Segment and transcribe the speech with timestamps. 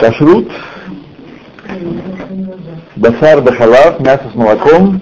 [0.00, 0.50] Кашрут,
[2.96, 4.98] басар бахалав, мясо с молоком.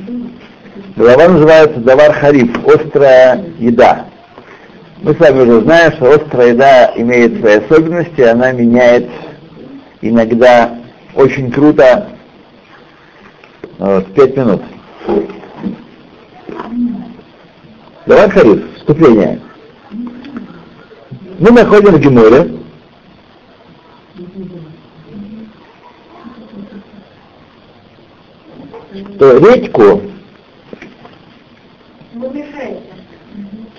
[0.96, 4.06] Голова называется давар хариф, острая еда.
[5.00, 9.08] Мы с вами уже знаем, что острая еда имеет свои особенности, она меняет
[10.02, 10.74] иногда
[11.14, 12.08] очень круто
[13.78, 14.62] вот, пять минут.
[18.04, 19.40] Давай хариф, вступление.
[21.38, 22.57] Мы находим в Геморе,
[29.14, 30.02] что редьку,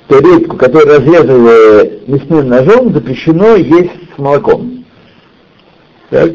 [0.05, 4.85] что редьку, которую разрезали мясным ножом, запрещено есть с молоком.
[6.09, 6.31] Так?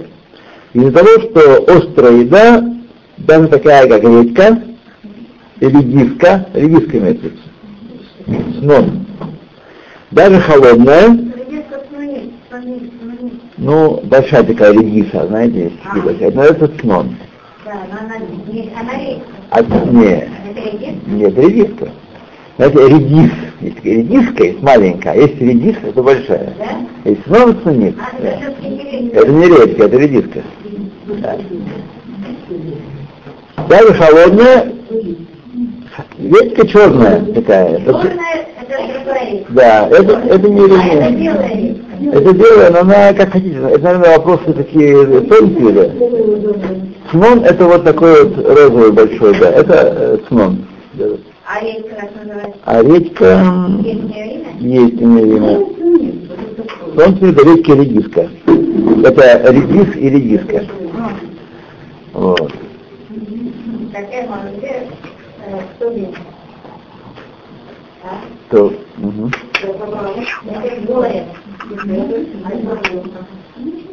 [0.73, 2.65] Из-за того, что острая еда,
[3.17, 4.63] даже такая, как редька,
[5.61, 7.31] или диска, редиска имеется,
[8.61, 9.07] снон,
[10.11, 11.19] даже холодная,
[13.57, 17.17] ну, большая такая редиса, знаете, есть такие большие, но это снон.
[19.51, 20.29] А, нет,
[21.07, 21.89] нет, редиска.
[22.57, 26.55] Знаете, редис, есть редиска, есть маленькая, а есть редис, это большая.
[26.59, 27.11] Да?
[27.11, 27.95] Есть снова нет.
[27.99, 28.41] А, да.
[29.13, 30.43] Это не редька, это редиска.
[31.21, 31.37] Да.
[33.69, 34.73] Даже холодная,
[36.19, 37.79] редька черная такая.
[37.79, 41.85] Черная, это Да, это, это не редис.
[42.13, 43.57] Это белое, но она как хотите.
[43.57, 45.91] Это, наверное, вопросы такие тонкие, да.
[47.11, 49.51] Снон это вот такой вот розовый большой, да.
[49.51, 50.65] Это э, снон.
[51.47, 52.59] А редька как называется?
[52.65, 53.43] А редька...
[54.61, 55.57] Есть у нее имя.
[56.95, 58.31] Снон это редька и редиска.
[59.05, 60.65] Это редис и редиска.
[62.13, 62.53] Вот.
[68.51, 69.31] То, угу.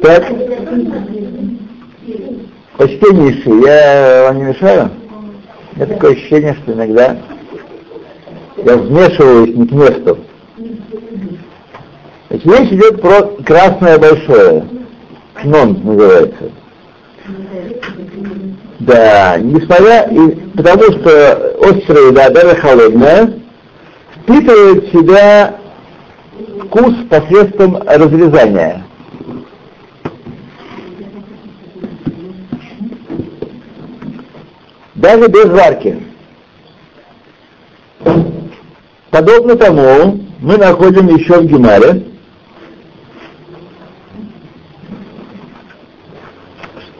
[0.02, 0.24] Так.
[2.76, 4.90] Почтеннейший, я вам не мешаю?
[5.72, 7.16] У меня такое ощущение, что иногда
[8.56, 10.18] я вмешиваюсь не к месту.
[12.30, 14.64] Значит, речь идет про красное большое.
[15.34, 16.50] Кнон называется.
[18.80, 23.34] Да, несмотря, и, потому что острая еда, даже холодная,
[24.16, 25.56] впитывает в себя
[26.64, 28.81] вкус посредством разрезания.
[35.02, 36.00] Даже без варки.
[39.10, 42.04] Подобно тому мы находим еще в Гемаре,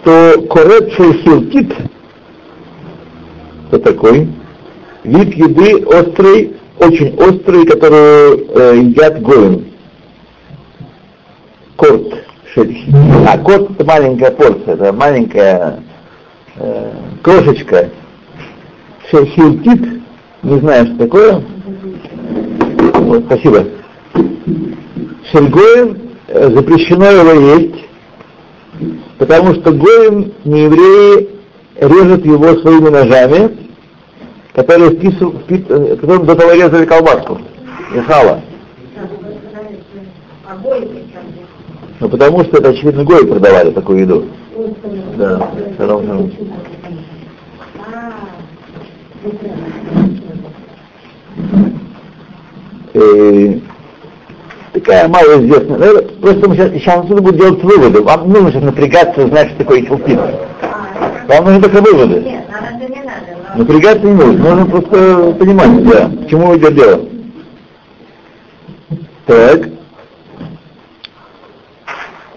[0.00, 1.76] что корет шельхилкит,
[3.70, 4.28] это такой,
[5.04, 9.66] вид еды острый, очень острый, который э, едят гоем.
[11.76, 12.14] Корт.
[13.28, 15.78] А корт это маленькая порция, это маленькая
[16.56, 16.92] э,
[17.22, 17.90] крошечка.
[19.10, 20.02] Хилтит,
[20.42, 21.42] не знаю, что такое.
[22.94, 23.66] Вот, спасибо.
[25.30, 25.98] Шельгоем
[26.28, 27.84] э, запрещено его есть,
[29.18, 31.28] потому что гоем не евреи
[31.76, 33.56] режут его своими ножами,
[34.54, 37.38] которые вписывают, впис, э, которым до того резали колбаску
[37.94, 38.40] и сало.
[42.00, 44.26] Ну потому что это очевидно гои продавали такую еду.
[45.16, 46.32] Да, шалом, шалом.
[52.94, 53.62] И
[54.72, 55.78] такая малоизвестная.
[55.78, 58.02] Ну, просто мы сейчас, сейчас отсюда будем делать выводы.
[58.02, 60.20] Вам не нужно сейчас напрягаться, знать, что такое челпин.
[61.28, 62.42] Вам нужны только выводы.
[63.56, 67.00] Напрягаться не нужно, нужно просто понимать, да, к чему идет дело.
[69.26, 69.81] Так.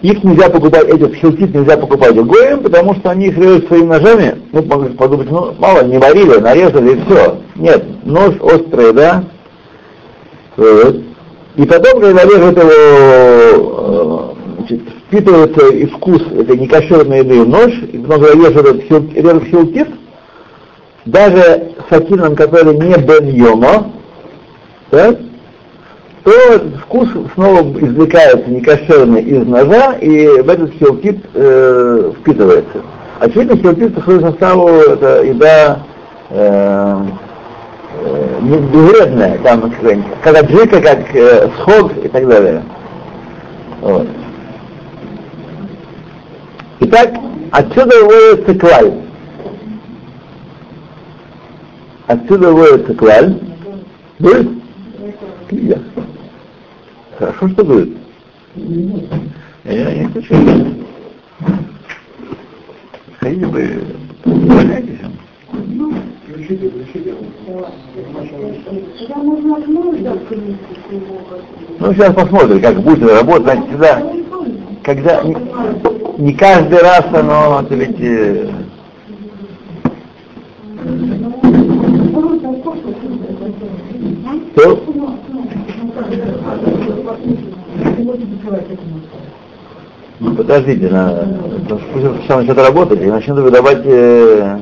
[0.02, 4.42] Их нельзя покупать, этих хилтит нельзя покупать Гоем, потому что они их режут своими ножами,
[4.52, 7.38] ну, можно подумать, ну, мало, не варили, нарезали и все.
[7.54, 9.24] Нет, нож острый, да?
[10.56, 10.96] Вот.
[11.56, 17.72] И потом, когда режут его, э, значит, впитывается и вкус этой некошерной еды в нож,
[17.90, 18.66] и потом, когда режут
[19.14, 19.88] этот хилтит,
[21.06, 23.92] даже с сакином, который не бен йома,
[24.90, 25.16] так,
[26.26, 32.82] то вкус снова извлекается некошерный из ножа, и в этот хилкит э, впитывается.
[33.20, 35.86] Очевидно, хилкит по составу это еда
[36.30, 36.96] э,
[38.02, 39.72] э, безвредная, там
[40.20, 42.64] как аджика, как э, сход и так далее.
[43.80, 44.08] Вот.
[46.80, 47.10] Итак,
[47.52, 48.92] отсюда выводится клаль.
[52.08, 53.38] Отсюда выводится клаль.
[54.18, 54.48] Будет?
[55.48, 55.80] Клия.
[57.18, 57.88] Хорошо, что будет.
[59.64, 60.34] Я не хочу.
[63.46, 63.80] вы
[64.20, 65.00] справляетесь.
[71.78, 73.44] Ну, сейчас посмотрим, как будет работать.
[73.46, 74.02] Значит, всегда,
[74.84, 75.36] когда не,
[76.18, 78.00] не каждый раз оно, это ведь...
[78.00, 78.48] Э,
[84.56, 84.82] Что?
[90.18, 91.26] Ну, подождите, надо,
[91.92, 94.58] пусть сам начнет работать и начнет выдавать, э,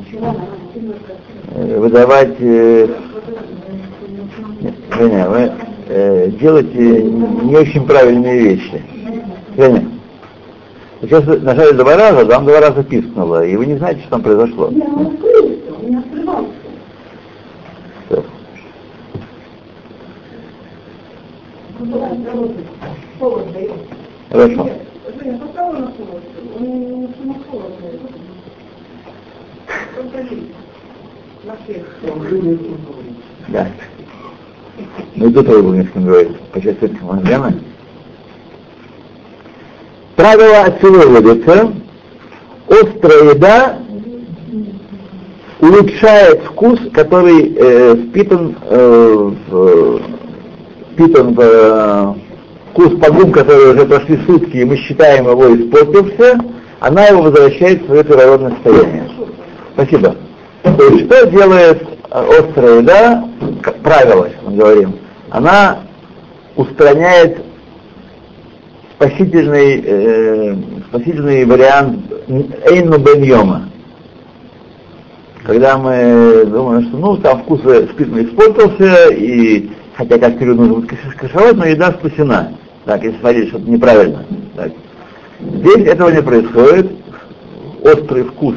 [1.55, 2.87] э выдавать, э,
[4.97, 5.51] Женя, вы
[5.89, 8.81] э, делаете не очень правильные вещи.
[9.55, 9.85] Женя,
[11.01, 14.71] сейчас нажали два раза, вам два раза пискнуло, и вы не знаете, что там произошло.
[35.35, 37.53] И тут его несколько говорит, по части Мангана.
[40.15, 41.73] Правило отсюда выводится,
[42.69, 43.79] острая еда
[45.59, 50.01] улучшает вкус, который э, впитан, э, в,
[50.93, 52.13] впитан в э,
[52.71, 56.39] вкус погум, который уже прошли сутки, и мы считаем его испортился,
[56.79, 59.11] она его возвращает в свое природное состояние.
[59.73, 60.15] Спасибо.
[60.63, 63.25] То есть что делает э, острая еда,
[63.61, 64.95] как правило, мы говорим,
[65.29, 65.79] она
[66.55, 67.41] устраняет
[68.95, 70.55] спасительный, э,
[70.89, 73.69] спасительный вариант Эйну Бен.
[75.43, 80.91] Когда мы думаем, что ну там вкус спиртно испортился, и хотя как период нужно будет
[81.17, 82.51] кашевать, но еда спасена.
[82.85, 84.25] Так, если смотреть что-то неправильно.
[84.55, 84.71] Так.
[85.39, 86.91] Здесь этого не происходит.
[87.83, 88.55] Острый вкус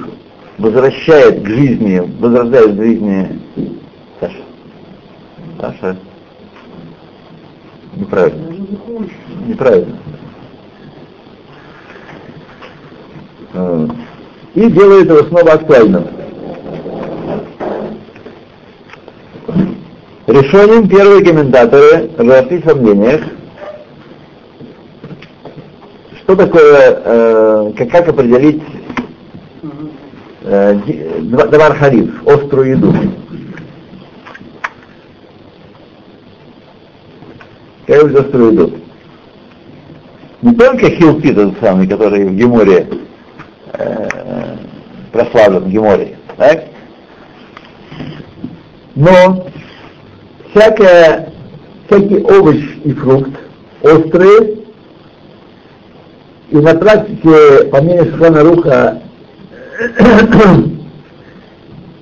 [0.57, 3.41] возвращает к жизни, возрождает к жизни
[4.21, 4.43] Саша.
[5.61, 5.97] Саша.
[7.95, 8.55] Неправильно.
[9.47, 9.97] Неправильно.
[14.55, 16.05] И делает его снова актуальным.
[20.27, 23.23] Решением первые комментаторы разошлись во мнениях,
[26.19, 28.63] что такое, э, как, как определить
[30.43, 30.75] э,
[31.23, 32.95] давар хариф, острую еду.
[37.89, 38.73] Как острую еду.
[40.43, 42.87] Не только хилпит тот самый, который в Геморе
[43.73, 44.09] э,
[45.11, 46.65] прославлен Геморе, так?
[48.95, 49.47] но
[50.51, 51.33] всякая,
[51.87, 53.31] всякий овощ и фрукт
[53.83, 54.59] острые
[56.51, 59.03] и на практике, по мнению Шухана Руха,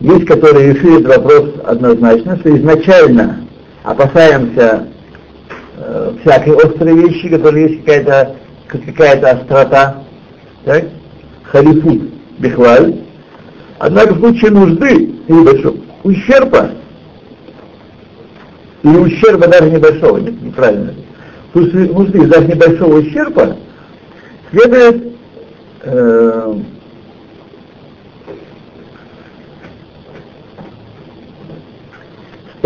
[0.00, 3.46] есть, которые решили этот вопрос однозначно, что изначально
[3.84, 4.88] опасаемся
[5.86, 8.36] э, всякой острой вещи, которые есть какая-то
[8.68, 10.02] какая-то острота,
[10.64, 10.84] так?
[11.44, 12.02] халифут
[12.38, 13.02] бихваль.
[13.78, 16.70] Однако в случае нужды или большого ущерба,
[18.82, 20.94] или ущерба даже небольшого, нет, неправильно,
[21.52, 23.56] в случае нужды даже небольшого ущерба,
[24.50, 25.12] следует
[25.82, 26.54] э,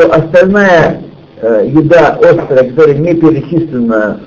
[0.01, 1.03] что остальная
[1.41, 4.21] э, еда острая, которая не перечислена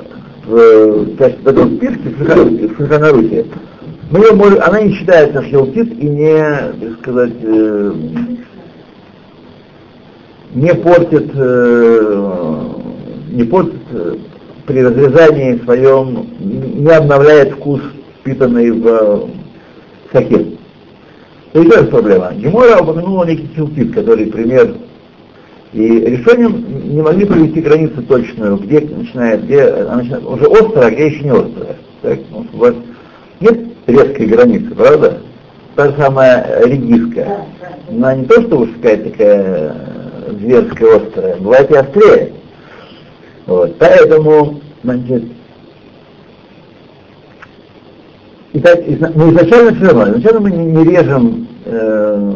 [0.45, 3.45] в, в, в этом списке в Шуханарухе,
[4.11, 7.93] мы ее можем, она не считается хилтит и не, так сказать, э,
[10.53, 12.69] не портит, э,
[13.31, 14.15] не портит э,
[14.67, 17.81] при разрезании своем не обновляет вкус,
[18.19, 19.29] впитанный в
[20.11, 20.45] сахир.
[21.51, 22.33] То есть это проблема.
[22.33, 24.75] Гемора упомянула некий хилтит, который пример.
[25.73, 30.91] И решением не могли провести границу точную, где начинает, где она начинает, уже острая, а
[30.91, 31.75] где еще не острая.
[32.03, 32.75] Так, ну, вот,
[33.39, 35.17] нет резкой границы, правда?
[35.75, 37.45] Та же самая редиска.
[37.89, 39.75] Она не то, что уж какая-то такая
[40.39, 42.33] зверская острая, бывает и острее.
[43.47, 43.75] Вот.
[43.79, 45.23] Поэтому, значит,
[48.55, 48.81] Итак,
[49.15, 52.33] мы изначально все равно, изначально мы не, не режем э,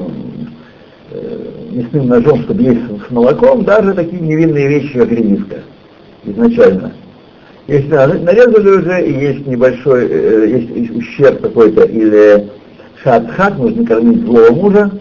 [1.11, 1.46] э,
[1.77, 5.57] мясным ножом, чтобы есть с молоком, даже такие невинные вещи, как редиска,
[6.23, 6.93] изначально.
[7.67, 12.47] Если нарезали уже, и есть небольшой, э, есть ущерб какой-то, или
[13.03, 14.91] шат-хат, нужно кормить злого мужа,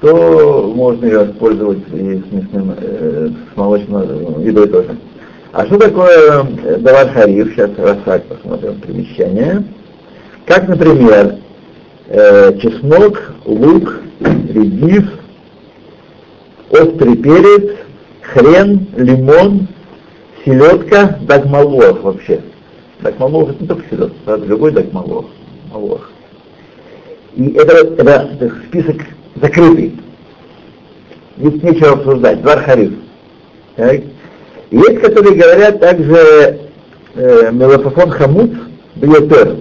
[0.00, 4.96] то можно ее использовать и с мясным, э, с молочной едой тоже.
[5.52, 7.52] А что такое э, давар хариф?
[7.54, 7.98] Сейчас раз
[8.28, 9.64] посмотрим примещение.
[10.44, 11.36] Как, например,
[12.08, 15.04] э, чеснок, лук, редис,
[16.82, 17.76] острый перец,
[18.22, 19.68] хрен, лимон,
[20.44, 22.40] селедка, дагмалох вообще.
[23.00, 25.26] Дагмалох это не только селедка, это другой дагмалох.
[25.72, 26.10] Малох.
[27.34, 28.96] И это, это, это список
[29.36, 29.98] закрытый.
[31.36, 32.42] Здесь нечего обсуждать.
[32.42, 32.94] Двар хариф.
[34.70, 36.58] Есть, которые говорят также
[37.14, 38.50] э, мелофофон хамут
[38.96, 39.56] биотер.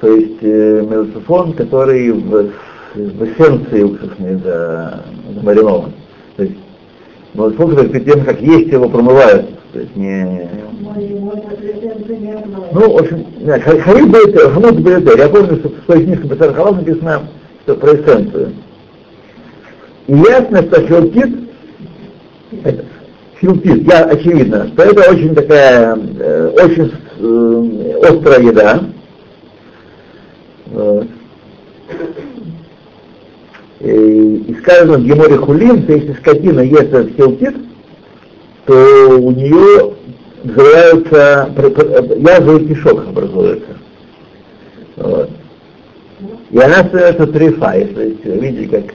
[0.00, 2.50] То есть э, мелофофон, который в,
[2.94, 4.40] в эссенции уксусной
[5.34, 5.92] замаринован.
[6.36, 6.56] То есть
[7.34, 9.46] мелофофон, который перед тем, как есть, его промывают.
[9.72, 10.48] То есть не...
[12.72, 13.26] Ну, в общем,
[13.82, 15.18] хариф биотер, хамут биотер.
[15.18, 17.22] Я помню, что в своей книжке Бесар Халав написано,
[17.64, 18.52] что про эссенцию.
[20.06, 21.36] И ясно, что филтит,
[23.40, 28.80] филтит, я очевидно, что это очень такая, э, очень э, острая еда.
[30.66, 31.06] Вот.
[33.80, 37.56] И, и сказано в Геморе Хулин, что если скотина ест этот хилтит,
[38.64, 39.94] то у нее
[40.42, 41.50] взрывается,
[42.16, 43.76] язвый кишок образуется.
[44.96, 45.30] Вот.
[46.50, 48.94] И она становится трефа, если видите, как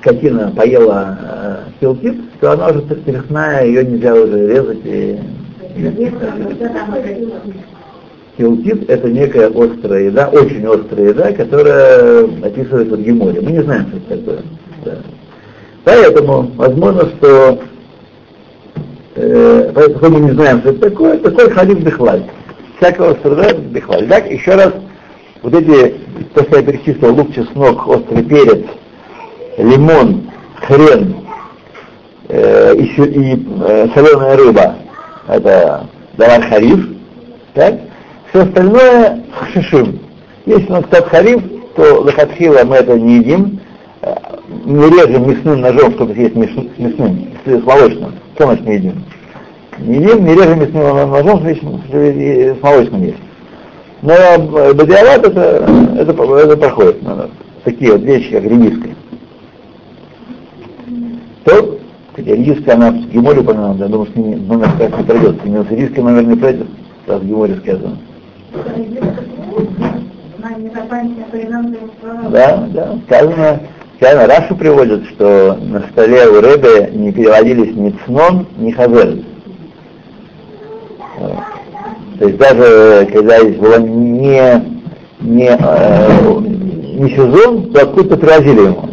[0.00, 4.80] скотина поела э, хилкит, то она уже трясная, ее нельзя уже резать.
[4.84, 5.18] И...
[8.40, 13.42] Хилкит это некая острая еда, очень острая еда, которая описывается в Геморе.
[13.42, 14.42] Мы не знаем, что это такое.
[14.82, 14.92] Да.
[15.84, 17.58] Поэтому, возможно, что
[19.16, 22.22] э, поэтому мы не знаем, что это такое, такой халиф бихлаль.
[22.78, 24.08] Всякого страдает бихлаль.
[24.08, 24.72] Так, еще раз,
[25.42, 25.96] вот эти,
[26.34, 28.64] то, что я перечислил, лук, чеснок, острый перец,
[29.58, 30.30] лимон,
[30.66, 31.14] хрен
[32.28, 34.76] э, и, и э, соленая рыба,
[35.28, 36.88] это давар хариф,
[37.52, 37.89] так?
[38.30, 39.98] Все остальное хашишим.
[40.46, 41.42] Если у нас тот хариф,
[41.74, 43.58] то лохатхила мы это не едим,
[44.02, 44.14] э,
[44.66, 46.70] не режем мясным ножом, чтобы съесть мясным,
[47.44, 48.14] с молочным.
[48.36, 49.04] Что значит не едим?
[49.78, 53.18] Не едим, не режем мясным ножом, чтобы с молочным есть.
[54.02, 55.40] Но э, бадиават это,
[55.98, 57.02] это, это проходит.
[57.64, 58.90] Такие вот вещи, как ремиска.
[61.44, 61.78] То,
[62.14, 65.36] хотя риска она в Геморе упоминала, я думаю, что номер как не пройдет.
[65.44, 66.68] Именно риска номер не пройдет,
[67.08, 67.98] раз в Геморе сказано.
[72.30, 73.60] Да, да, сказано,
[73.96, 79.18] сказано, Рашу приводит, что на столе у Рэбе не переводились ни цнон, ни хазер.
[82.18, 84.82] То есть даже когда здесь было не,
[85.20, 88.90] не, э, не сезон, то откуда-то привозили ему.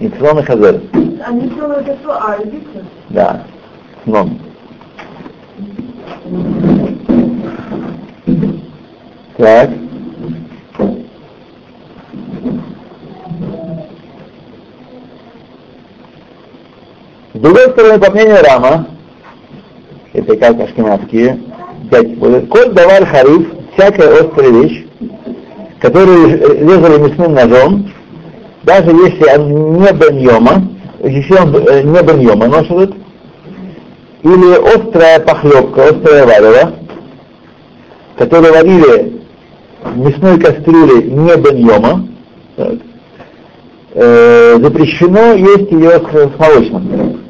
[0.00, 0.80] И цнон и хазер.
[1.26, 2.84] Они делают это а альбицы?
[3.10, 3.42] Да,
[4.04, 4.38] сном.
[9.38, 9.70] Так.
[17.34, 18.88] С другой стороны, по мнению Рама,
[20.12, 21.38] это как ашкенадские,
[22.50, 24.86] коль давар хариф, всякая острая вещь,
[25.80, 27.92] которую резали мясным ножом,
[28.64, 30.68] даже если он не беньома,
[31.04, 32.92] если он э, не беньома носит,
[34.24, 36.72] или острая похлебка, острая варево,
[38.16, 39.17] которую варили
[39.94, 42.06] мясной кастрюле не беньома,
[43.94, 47.20] э, запрещено есть ее с, с молочным.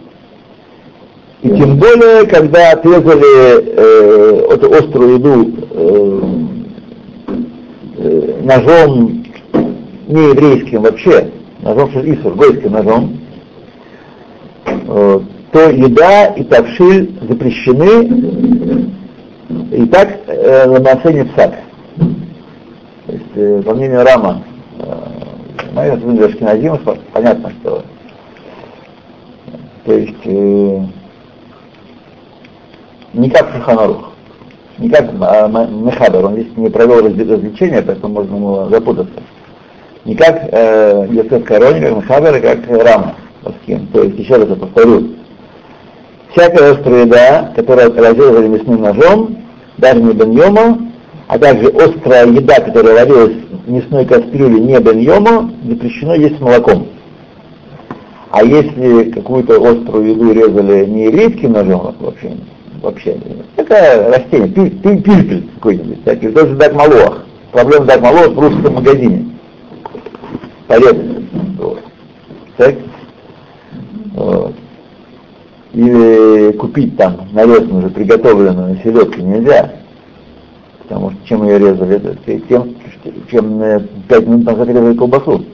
[1.43, 6.21] И тем более, когда отрезали э, эту острую еду э,
[7.99, 9.25] э, ножом
[10.09, 13.19] не еврейским вообще, ножом Исур, гойским ножом,
[14.89, 15.21] Э,
[15.53, 18.93] то еда и тавшиль запрещены
[19.73, 21.55] и так э, на ношение псак.
[23.09, 24.43] То есть, э, по мнению Рама,
[24.79, 26.79] э, моя Ашкиназим,
[27.15, 27.83] понятно, что
[29.87, 30.81] то есть э,
[33.15, 34.13] не как Шуханарух,
[34.77, 39.23] не как а, он здесь не провел развлечения, поэтому можно ему запутаться.
[40.05, 43.15] Не как э, Йосеф Корони, как Мехабер, и как Рама.
[43.43, 43.87] Паским.
[43.87, 45.13] То есть, еще раз я повторю,
[46.33, 49.39] всякая острая еда, которая разрезали мясным ножом,
[49.79, 50.88] даже не беньома,
[51.29, 56.89] а также острая еда, которая варилась в мясной кастрюле не беньома, запрещено есть с молоком.
[58.31, 62.33] А если какую-то острую еду резали не еврейским ножом, вообще,
[62.83, 63.19] вообще,
[63.57, 67.21] такая растение, пиль, пиль, пиль какой-нибудь, такие, тоже дать малох.
[67.53, 69.27] Проблема дать малох в русском магазине.
[70.67, 70.97] Порезать.
[71.59, 71.81] Вот.
[72.57, 72.75] Так?
[74.15, 74.55] Вот.
[75.75, 79.73] Или купить там нарезанную, уже приготовленную селедку нельзя.
[80.89, 82.17] Потому что чем ее резали,
[82.49, 82.75] тем,
[83.31, 85.45] чем э, пять минут назад резали колбасу.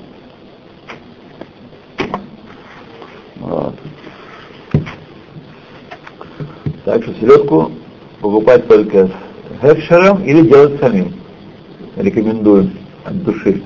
[3.41, 3.75] Вот.
[6.85, 7.73] Так что селедку
[8.21, 9.11] покупать только с
[9.61, 11.13] хефшером или делать самим.
[11.97, 12.71] Рекомендую
[13.05, 13.61] от души.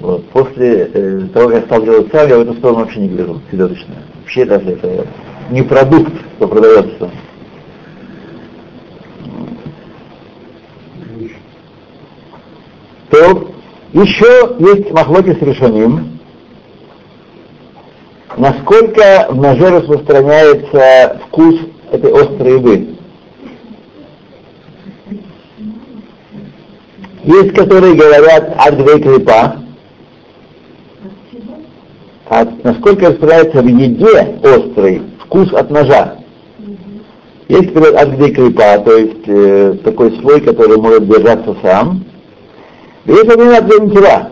[0.00, 0.28] Вот.
[0.30, 3.40] После э, того, как я стал делать сам, я в эту сторону вообще не гляжу,
[3.52, 4.02] селедочная.
[4.20, 5.06] Вообще даже это
[5.50, 7.10] не продукт, что продается.
[13.14, 13.54] То
[13.94, 16.18] еще есть махлоки с решением,
[18.36, 21.54] насколько в ноже распространяется вкус
[21.92, 22.88] этой острой еды.
[27.22, 29.56] Есть, которые говорят от клепа,
[32.28, 36.16] а насколько распространяется в еде острый вкус от ножа.
[37.46, 42.04] Есть, говорят, от клепа, то есть э, такой слой, который может держаться сам.
[43.06, 44.30] Есть один от тела.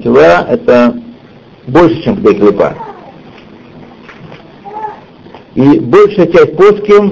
[0.00, 0.96] тела это
[1.66, 2.74] больше, чем клепа.
[5.54, 7.10] И большая часть плоским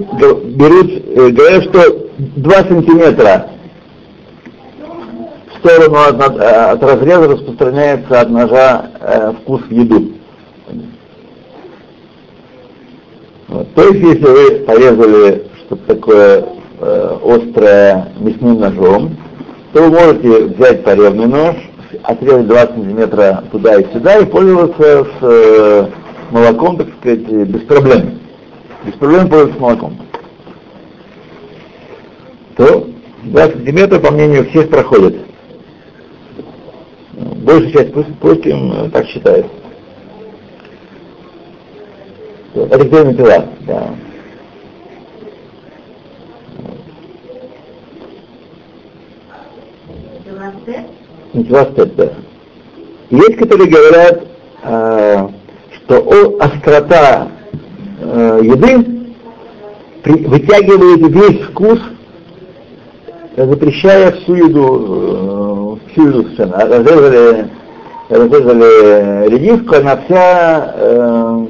[0.56, 3.50] берут, э, говорят, что 2 сантиметра
[5.52, 10.12] в сторону от, от, от разреза распространяется от ножа э, вкус в еду.
[13.48, 13.74] Вот.
[13.74, 16.44] То есть, если вы порезали что-то такое
[16.80, 19.18] э, острое мясным ножом,
[19.72, 21.56] то вы можете взять порезный нож,
[22.02, 25.86] отрезать 2 сантиметра туда и сюда и пользоваться с э,
[26.30, 28.20] молоком, так сказать, без проблем
[28.84, 29.98] без проблем пользоваться молоком.
[32.56, 32.88] То
[33.24, 35.16] 2 сантиметра, по мнению всех, проходит.
[37.12, 39.46] Большая часть пустим э, так считает.
[42.54, 43.94] Это где тела, да.
[53.10, 54.24] Есть, которые говорят,
[54.62, 55.28] э,
[55.72, 57.28] что острота
[58.00, 59.00] э, еды
[60.04, 61.78] вытягивает весь вкус,
[63.36, 66.66] запрещая всю еду, э, всю еду совершенно.
[66.66, 67.50] Разрезали,
[68.08, 71.46] разрезали редиску, она вся э,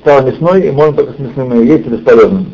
[0.00, 2.46] стала мясной, и можно только с мясным ее есть и бесполезным.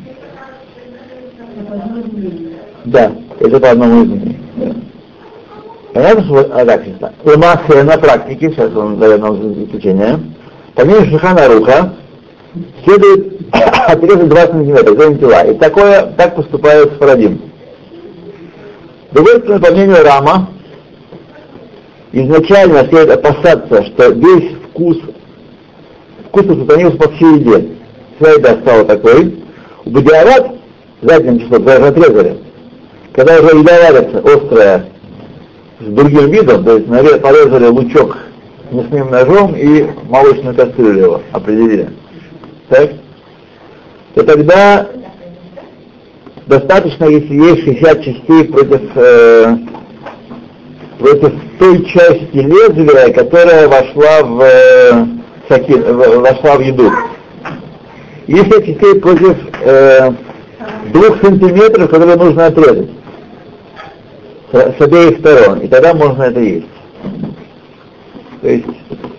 [2.84, 4.47] Да, это по одному из мнений.
[5.98, 7.84] Понятно, что а, так, сейчас.
[7.84, 10.20] на практике, сейчас он дает нам исключение.
[10.76, 11.92] Помимо Шихана Руха,
[12.84, 15.42] следует отрезать 20 сантиметров, за тела.
[15.48, 17.50] И такое, так поступает Фарадим.
[19.11, 20.50] Другой стороны, по мнению Рама,
[22.12, 24.98] изначально следует опасаться, что весь вкус,
[26.28, 27.70] вкус сохранился по всей еде.
[28.20, 29.42] Вся еда стала такой.
[29.84, 30.46] У Бадиарат,
[31.02, 32.38] задним числом, даже отрезали.
[33.14, 34.84] Когда уже еда варится, острая,
[35.80, 36.86] с другим видом, то есть
[37.22, 38.16] порезали лучок
[38.70, 41.90] мясным ножом и молочную кастрюлю его определили.
[42.68, 42.90] Так,
[44.14, 44.88] то тогда
[46.46, 49.56] достаточно, если есть 60 частей против, э,
[50.98, 55.06] против той части лезвия, которая вошла в, э,
[55.48, 56.90] саки, в, вошла в еду.
[58.26, 60.10] Если частей против э,
[60.92, 62.97] двух сантиметров, которые нужно отрезать
[64.52, 66.66] с, обеих сторон, и тогда можно это есть.
[68.40, 68.66] То есть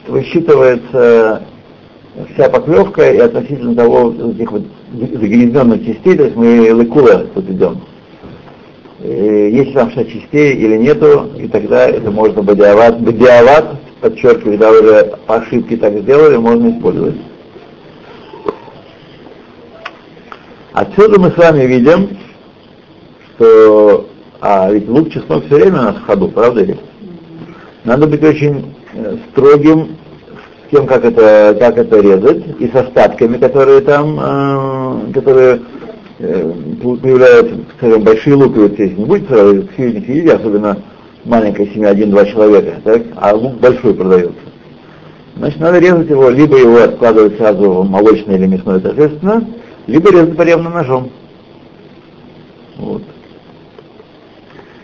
[0.07, 1.43] высчитывается
[2.33, 4.63] вся поклевка и относительно того, этих вот
[4.93, 7.81] загрязненных частей, то есть мы лыкула тут идем.
[9.03, 14.71] И есть там 6 частей или нету, и тогда это можно бодиават, бодиават, подчеркиваю, когда
[14.71, 17.15] уже по так сделали, можно использовать.
[20.73, 22.17] Отсюда мы с вами видим,
[23.35, 24.08] что
[24.41, 26.77] а ведь лук чеснок все время у нас в ходу, правда ли?
[27.83, 29.97] Надо быть очень э, строгим
[30.71, 35.61] тем, как это, как это резать, и с остатками, которые там, э, которые
[36.19, 40.77] э, появляются, скажем, большие луковицы, если не будет сразу съедите, особенно
[41.25, 44.33] маленькая семья, один-два человека, так, а лук большой продается.
[45.35, 49.47] Значит, надо резать его, либо его откладывать сразу в молочное или мясное, соответственно,
[49.87, 51.09] либо резать поревным ножом.
[52.77, 53.03] Вот.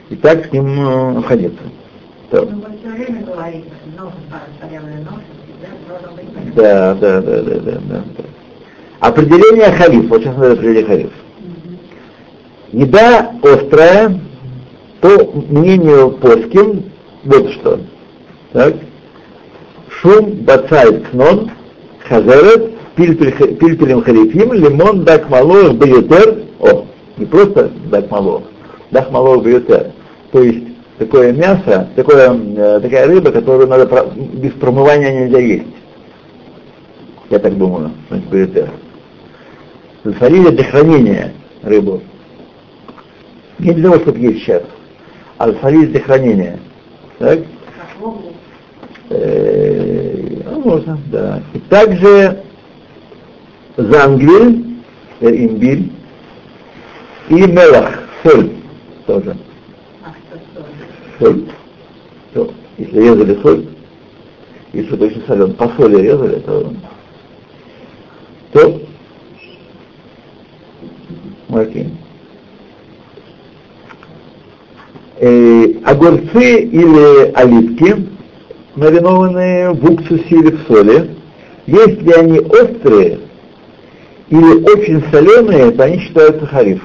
[0.10, 1.64] И так с ним э, ходиться.
[2.30, 2.48] Так.
[6.56, 8.04] Да, да, да, да, да, да.
[9.00, 11.12] Определение хариф, вот сейчас надо определение хариф.
[12.72, 14.20] Еда острая,
[15.02, 16.92] то мнению плоским,
[17.24, 17.80] вот что.
[18.54, 18.76] Так.
[19.90, 21.50] Шум, бацай, кнон,
[22.08, 26.86] хазерет, пильпелем харифим, лимон, дак малош, бьютер, о,
[27.18, 28.44] не просто дак малош,
[28.92, 29.92] Дахмалов бьютер.
[30.36, 30.68] То есть
[30.98, 33.86] такое мясо, такое, э, такая рыба, которую надо
[34.34, 35.64] без промывания нельзя есть.
[37.30, 38.70] Я так думаю, значит, бьютер.
[40.04, 41.32] Сальфализ для хранения
[41.64, 42.02] рыбу.
[43.60, 44.64] Не для того, чтобы есть сейчас.
[45.38, 46.60] А сальфализ для хранения.
[47.18, 47.40] Так?
[49.12, 51.42] Э, ну, можно, да.
[51.54, 52.44] И также
[53.78, 54.66] зангель,
[55.22, 55.90] э, имбирь,
[57.30, 58.52] и мелах, соль
[59.06, 59.38] тоже.
[61.20, 61.46] Соль.
[62.34, 63.66] То, если резали соль,
[64.74, 66.74] если что-то очень солен, по соли резали, то,
[68.52, 68.82] то
[71.54, 71.90] окей.
[75.18, 78.08] Э, огурцы или оливки,
[78.76, 81.16] маринованные в уксусе или в соли,
[81.66, 83.20] если они острые
[84.30, 86.84] или очень соленые, то они считаются хариф.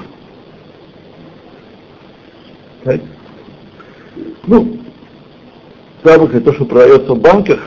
[2.83, 3.01] Так?
[4.47, 4.77] Ну,
[6.03, 7.59] запах то, что продается в банках,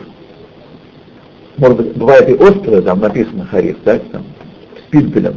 [1.56, 4.24] может быть, бывает и острое, там написано хариф, так, там,
[4.76, 5.36] с пинтелем,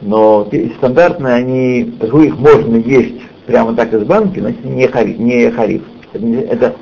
[0.00, 0.48] но
[0.78, 5.18] стандартные, они, поскольку их можно есть прямо так из банки, значит, не хариф.
[5.18, 5.82] Не хариф.
[6.12, 6.74] Это, это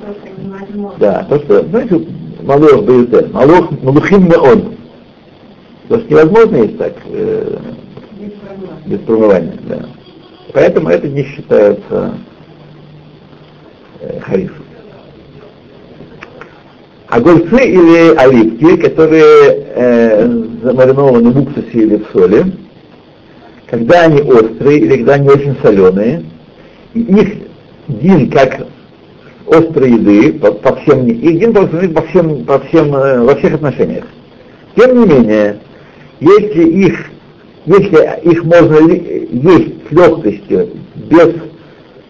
[0.99, 2.07] да, то, что, знаете,
[2.41, 4.75] малох бьютер, малох, малухим он.
[5.87, 7.57] То, что невозможно есть так, э,
[8.85, 9.85] без промывания, да.
[10.53, 12.15] Поэтому это не считается
[14.07, 14.65] э, харифом.
[17.07, 20.27] Огурцы или оливки, которые э,
[20.63, 22.51] замаринованы в уксусе или в соли,
[23.69, 26.23] когда они острые или когда они очень соленые,
[26.93, 27.33] их
[27.87, 28.67] дин как
[29.47, 34.05] острой еды по, по всем их дин по всем, по всем, э, во всех отношениях.
[34.75, 35.59] Тем не менее,
[36.19, 37.11] если их
[37.65, 41.33] если их можно есть с легкостью, без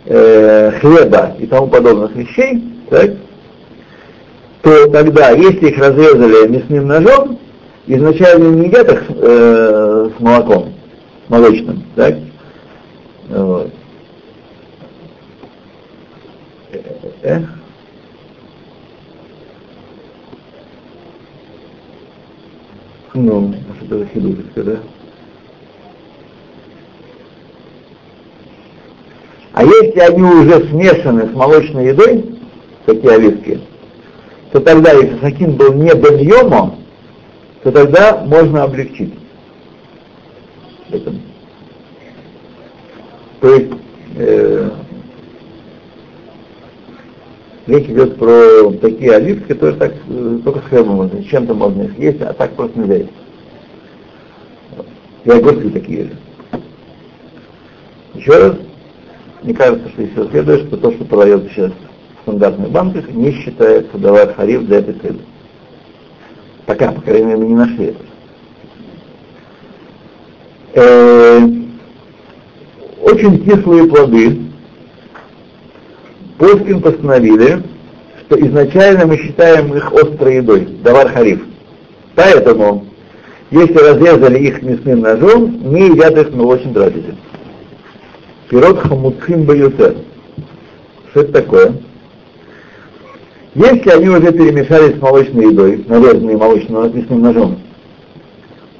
[0.05, 3.11] э, хлеба и тому подобных вещей, так,
[4.61, 7.39] то тогда, если их разрезали мясным ножом,
[7.87, 10.73] изначально не едят их э, с молоком,
[11.27, 12.15] молочным, так?
[13.29, 13.71] Вот.
[17.21, 17.41] Э?
[23.13, 23.53] Ну,
[23.85, 24.77] что это хидушечка, да?
[29.55, 32.25] А если они уже смешаны с молочной едой,
[32.85, 33.61] такие оливки,
[34.51, 36.75] то тогда, если сакин был не беньомо,
[37.63, 39.13] то тогда можно облегчить.
[40.91, 41.13] Это.
[43.39, 43.71] То есть
[44.17, 44.69] э,
[47.67, 51.97] речь идет про такие оливки, которые так э, только с хлебом можно, чем-то можно их
[51.97, 53.11] есть, а так просто нельзя есть.
[55.23, 56.17] И огурцы такие же.
[58.15, 58.55] Еще раз,
[59.45, 63.95] мне кажется, что если следует, что то, что продается сейчас в стандартных банках, не считается
[63.95, 65.19] давать хариф для этой цели.
[66.65, 67.99] Пока, по крайней мере, мы не нашли это.
[70.73, 71.39] Э,
[73.03, 74.41] очень кислые плоды.
[76.39, 77.61] Поскин постановили,
[78.21, 81.43] что изначально мы считаем их острой едой, давар хариф.
[82.15, 82.87] Поэтому,
[83.51, 87.13] если разрезали их мясным ножом, не едят их в молочном трапезе.
[88.49, 89.95] Пирот хамуцим баютер.
[91.11, 91.73] Что это такое?
[93.55, 97.59] Если они уже перемешались с молочной едой, нарезанной молочным мясным ножом,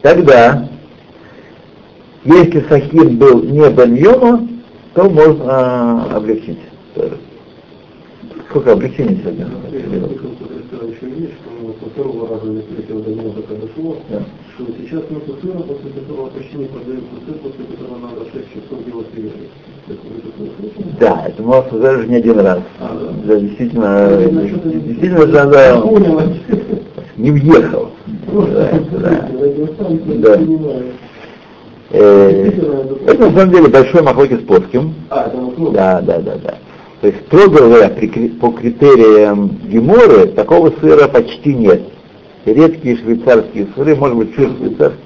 [0.01, 0.67] тогда,
[2.25, 4.47] если сахим был не баньома,
[4.93, 6.59] то можно а, облегчить.
[8.55, 9.47] Сколько облегчений сегодня?
[14.09, 14.19] Да.
[14.55, 18.85] Что сейчас нету сыра, после которого почти не продается сыр, после которого надо 6 часов
[18.85, 19.51] делать перерыв.
[21.01, 22.59] Да, это может даже не один раз.
[22.79, 23.33] А, да.
[23.33, 25.83] да действительно, действительно, надо
[27.17, 27.89] не въехал.
[28.31, 30.37] Да, да.
[30.37, 30.39] да.
[31.91, 32.51] Э,
[33.05, 34.93] это на самом деле большой махлоки с плоским.
[35.09, 36.53] А, это Да, да, да, да.
[37.01, 37.89] То есть, строго говоря,
[38.39, 41.81] по критериям Геморы такого сыра почти нет.
[42.45, 44.99] Редкие швейцарские сыры, может быть, сыр швейцарский,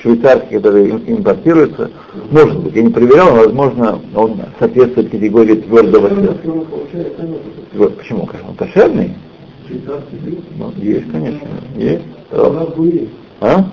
[0.00, 1.90] швейцарский, который импортируется,
[2.30, 6.34] может быть, я не проверял, но, возможно, он соответствует категории твердого сыра.
[7.96, 8.28] Почему?
[8.48, 9.14] Он кошерный?
[9.68, 12.04] Ну, есть, конечно, есть.
[13.40, 13.64] А?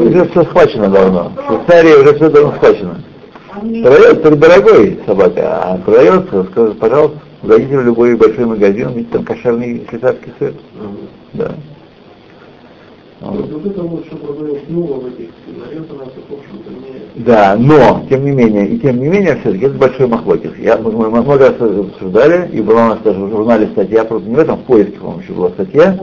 [0.00, 1.32] Уже все схвачено давно.
[1.36, 3.02] В Швейцарии уже все давно схвачено.
[3.60, 9.86] Продается дорогой собака, а продается, скажет, пожалуйста, зайдите в любой большой магазин, видите там кошерный
[9.88, 10.54] швейцарский сыр.
[11.32, 11.52] Да.
[13.20, 13.82] Общем-то,
[16.70, 17.24] не...
[17.24, 20.52] Да, но, тем не менее, и тем не менее, все-таки это большой махлокис.
[20.58, 24.28] Я, мы, мы много раз обсуждали, и была у нас даже в журнале статья, просто
[24.28, 25.98] не в этом, в поиске, по-моему, еще была статья,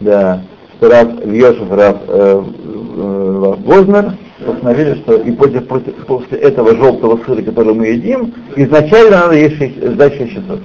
[0.00, 0.42] да,
[0.78, 4.14] что Рав Льешев, Рав э, э, Вознер
[4.44, 9.92] постановили, что и после, после, этого желтого сыра, который мы едим, изначально надо есть 6,
[9.92, 10.60] ждать 6 часов.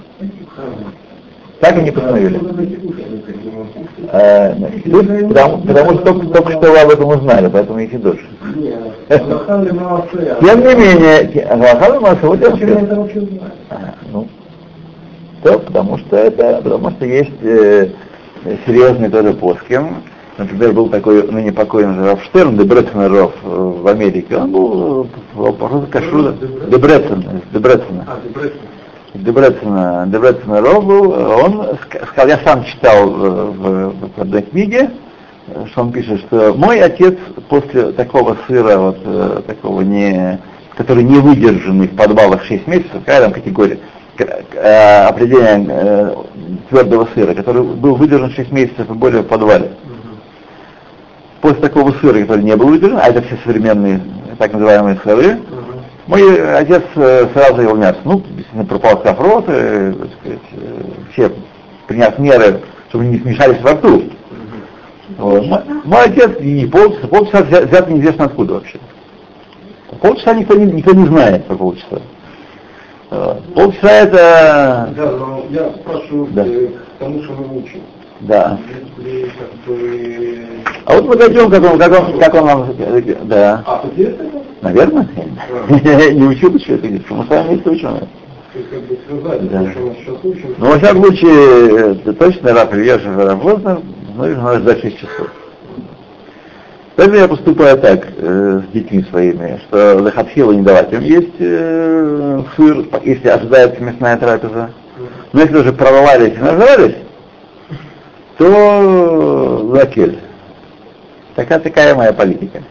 [1.60, 2.40] Так они постановили.
[4.12, 7.98] Э, тут, потому, потому что только, только что вы об этом узнали, поэтому их и
[7.98, 8.18] душ.
[9.08, 12.52] Тем не менее, Галахали Маасе, вот я
[14.12, 14.28] ну,
[15.44, 17.90] то, потому что это, потому что есть э,
[18.66, 20.04] серьезный тоже плоским.
[20.38, 24.36] Например, был такой ныне покойный Раф Штерн, Дебрецен Ров в Америке.
[24.38, 26.34] Он был просто кашру
[26.67, 28.06] Дебрецен, Дебрецена.
[29.13, 31.78] Дебрецена, Дебрецена Ров был, он
[32.12, 34.91] сказал, я сам читал в, в, одной книге,
[35.71, 37.15] что он пишет, что мой отец
[37.48, 40.38] после такого сыра, вот такого не,
[40.76, 43.80] который не выдержанный в подвалах 6 месяцев, какая там категория,
[44.17, 46.15] э, определение э,
[46.69, 49.71] твердого сыра, который был выдержан 6 месяцев и более в подвале.
[51.45, 54.01] После такого сыра, который не был выдержан, а это все современные
[54.39, 55.38] так называемые сыры,
[56.08, 60.81] мой отец э, сразу его мясо, ну, естественно, пропал кафрот, э, сказать, э,
[61.13, 61.31] все
[61.86, 64.05] приняв меры, чтобы не смешались во рту.
[65.19, 65.45] Вот.
[65.45, 68.79] Мой, мой отец не полчаса, полчаса взят, взят неизвестно откуда вообще.
[70.01, 72.01] Полчаса никто не, никто не знает про полчаса.
[73.53, 74.89] Полчаса это...
[74.97, 76.43] Да, но я спрашиваю да.
[76.43, 77.81] к тому, что мы учим.
[78.21, 78.58] Да.
[80.86, 82.75] А вот мы дойдем, как он, как он, как он нам...
[83.23, 83.63] Да.
[83.65, 83.86] А?
[84.62, 85.08] Наверное.
[86.13, 88.08] Не учил еще это, мы с вами есть ученые.
[89.51, 89.71] Да.
[89.71, 90.19] что.
[90.58, 93.82] Ну, во всяком случае, это точно Раф Ильяшев Рафознер,
[94.15, 95.28] ну, и надо ждать 6 часов.
[96.95, 102.41] Поэтому я поступаю так э, с детьми своими, что лехатхила не давать им есть э,
[102.56, 104.69] сыр, если ожидается мясная трапеза.
[105.34, 106.95] Но если уже прорвались и нажрались,
[108.38, 110.19] то лакель.
[111.36, 112.63] Такая, такая моя политика.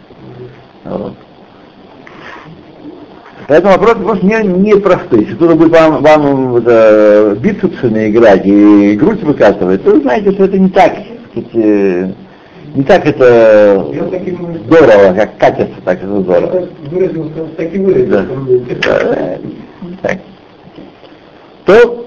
[0.84, 1.14] Вот.
[3.46, 5.20] Поэтому вопрос просто не, не простой.
[5.20, 10.44] Если кто-то будет вам, вам это, бицепсами играть и грудь выкатывать, то вы знаете, что
[10.44, 10.92] это не так,
[11.30, 12.12] сказать, э,
[12.74, 13.86] не так это
[14.66, 16.68] здорово, как катится, так это здорово.
[16.90, 18.26] выразился, так и выразился.
[18.82, 19.38] Да.
[20.00, 20.18] Так.
[21.66, 22.03] То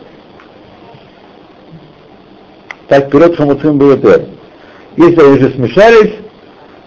[2.88, 4.26] так пирот хамуцим было пер.
[4.96, 6.14] Если они уже смешались,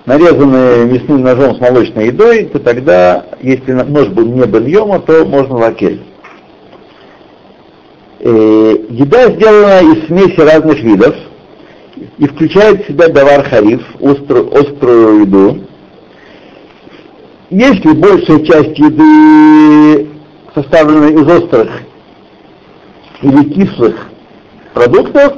[0.06, 5.56] нарезанные мясным ножом с молочной едой, то тогда, если нож был не бельема, то можно
[5.56, 6.02] лакель.
[8.20, 11.14] Э, еда сделана из смеси разных видов
[12.18, 15.60] и включает в себя давар хариф, острую, острую еду.
[17.50, 20.08] Если большая часть еды
[20.54, 21.70] составлена из острых
[23.22, 24.06] или кислых
[24.74, 25.34] продуктов,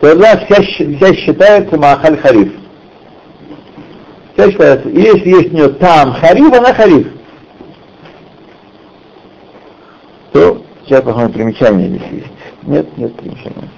[0.00, 2.52] тогда вся, щ- вся считается махаль хариф.
[4.34, 7.08] Вся считается, и если есть у нее там хариф, она хариф.
[10.32, 12.32] То сейчас посмотрим примечание здесь есть.
[12.62, 13.68] Нет, нет примечания.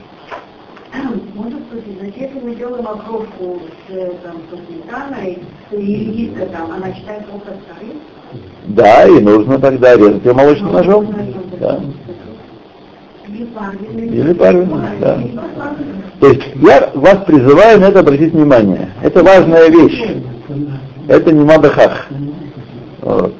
[1.68, 5.38] Спросить, значит, если мы делаем морковку с, там, со сметаной,
[5.70, 7.92] то редиска там, она считается старых?
[8.68, 11.14] Да, и нужно тогда резать ее молочным ножом.
[11.60, 11.78] Да.
[13.38, 15.22] Или парвельный, да.
[16.20, 18.90] То есть я вас призываю на это обратить внимание.
[19.02, 20.04] Это важная вещь.
[21.06, 22.08] Это не мадахах.
[23.00, 23.34] Вот.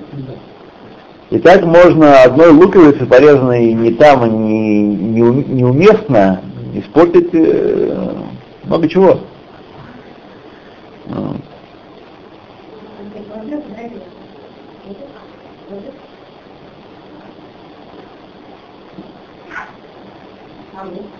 [1.31, 6.41] И так можно одной луковицы, порезанной не там, и не, не, ум- неуместно,
[6.75, 8.13] испортить э,
[8.65, 9.21] много чего.
[11.07, 11.37] Вот.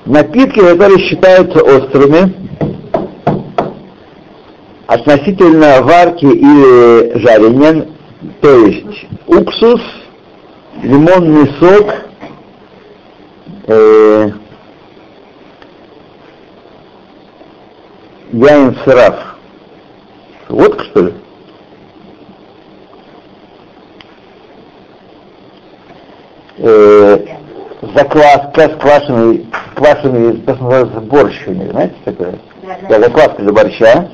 [0.09, 2.35] Напитки, которые считаются острыми,
[4.87, 7.88] относительно варки или жарения,
[8.40, 9.83] то есть уксус,
[10.83, 11.94] лимонный сок,
[13.66, 14.31] э,
[18.33, 19.37] яин сыраф.
[20.49, 21.14] Водка, что ли?
[26.57, 27.38] Э,
[27.83, 32.35] закваска, квашеный, квашеный, то, что называется борщ у них, знаете такое?
[32.88, 34.11] Да, закваска для борща.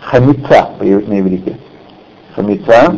[0.00, 1.56] Хамица на иврите.
[2.34, 2.96] Хамица.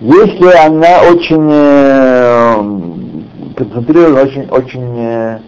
[0.00, 2.56] Если она очень э,
[3.56, 5.38] концентрирована, очень, очень, э,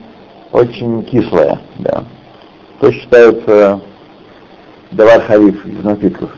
[0.52, 2.04] очень кислая, да.
[2.80, 3.80] То считается
[4.92, 6.30] давар хариф из напитков.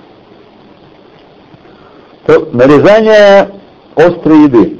[2.26, 3.48] То нарезание
[3.98, 4.78] острой еды.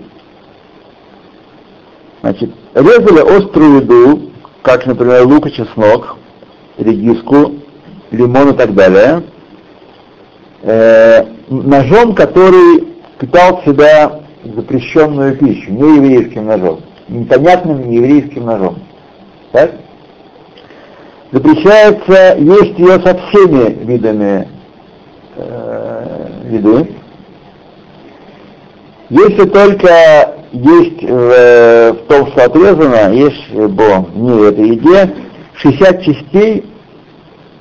[2.21, 4.31] Значит, резали острую еду,
[4.63, 6.17] как, например, лук и чеснок,
[6.77, 7.55] редиску,
[8.11, 9.23] лимон и так далее,
[10.63, 18.79] э, ножом, который питал в себя запрещенную пищу, не еврейским ножом, непонятным еврейским ножом.
[19.53, 19.73] Так?
[21.33, 24.49] Запрещается есть ее со всеми видами
[25.37, 26.98] э, еды.
[29.11, 35.15] Если только есть в, в том, что отрезано, есть бо, не в этой еде,
[35.55, 36.67] 60 частей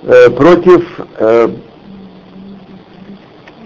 [0.03, 0.86] э, против
[1.19, 1.49] э,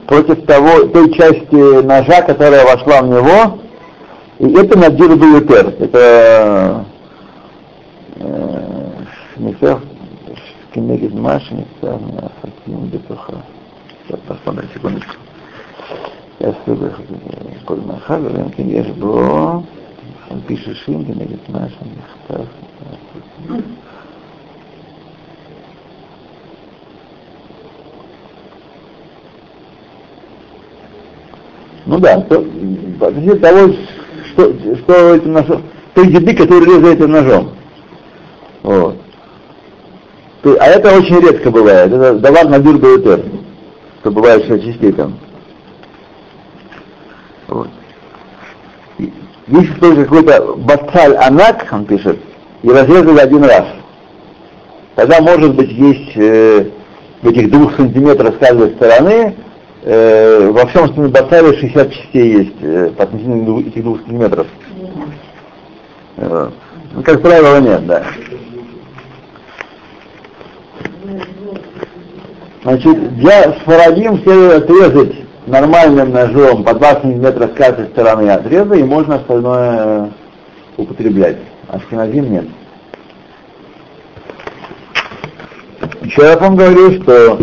[0.06, 3.60] против того, той части ножа, которая вошла в него,
[4.39, 5.74] и это надир дуетер.
[5.80, 6.86] Это
[9.34, 9.80] Шмифер,
[10.74, 11.98] Кенегид Маша, Мифер,
[12.41, 13.34] Хаким, Бетуха.
[14.06, 15.15] Сейчас посмотрим, секундочку.
[16.40, 16.90] Я слышу,
[17.64, 19.62] коль махар, Ремкин, יש בו,
[20.31, 22.45] על פי שישים כנגד מה שנכתב.
[31.87, 32.45] Ну да, то,
[32.99, 33.73] по отношению того,
[34.33, 35.62] что, что этим ножом,
[35.95, 37.51] той еды, которую резали этим ножом.
[38.62, 38.97] Вот.
[40.42, 41.92] То, а это очень редко бывает.
[41.92, 43.25] Это давар на бюргуэтер,
[44.01, 45.14] что бывает 6 частей там.
[47.52, 47.68] Вот.
[49.48, 52.18] Если только какой-то бацаль анак, он пишет,
[52.64, 53.66] и разрезали один раз,
[54.96, 56.70] тогда может быть есть э,
[57.22, 59.36] в этих двух сантиметрах с каждой стороны
[59.84, 64.48] э, во всем остальном бацале 60 частей есть э, по отношению этих двух сантиметров.
[66.18, 66.50] Э,
[66.94, 68.06] ну, как правило, нет, да.
[72.64, 75.21] Значит, для сфарадим следует отрезать
[75.52, 80.10] нормальным ножом по 2 сантиметра с каждой стороны отреза, и можно остальное
[80.78, 81.38] употреблять.
[81.68, 82.46] А шкиназим нет.
[86.02, 87.40] Еще я вам говорю, что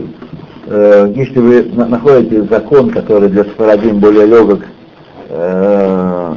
[0.67, 4.61] э, если вы на- находите закон, который для сфарадим более легок,
[5.29, 6.35] э,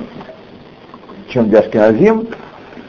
[1.29, 2.27] чем для шкиназим,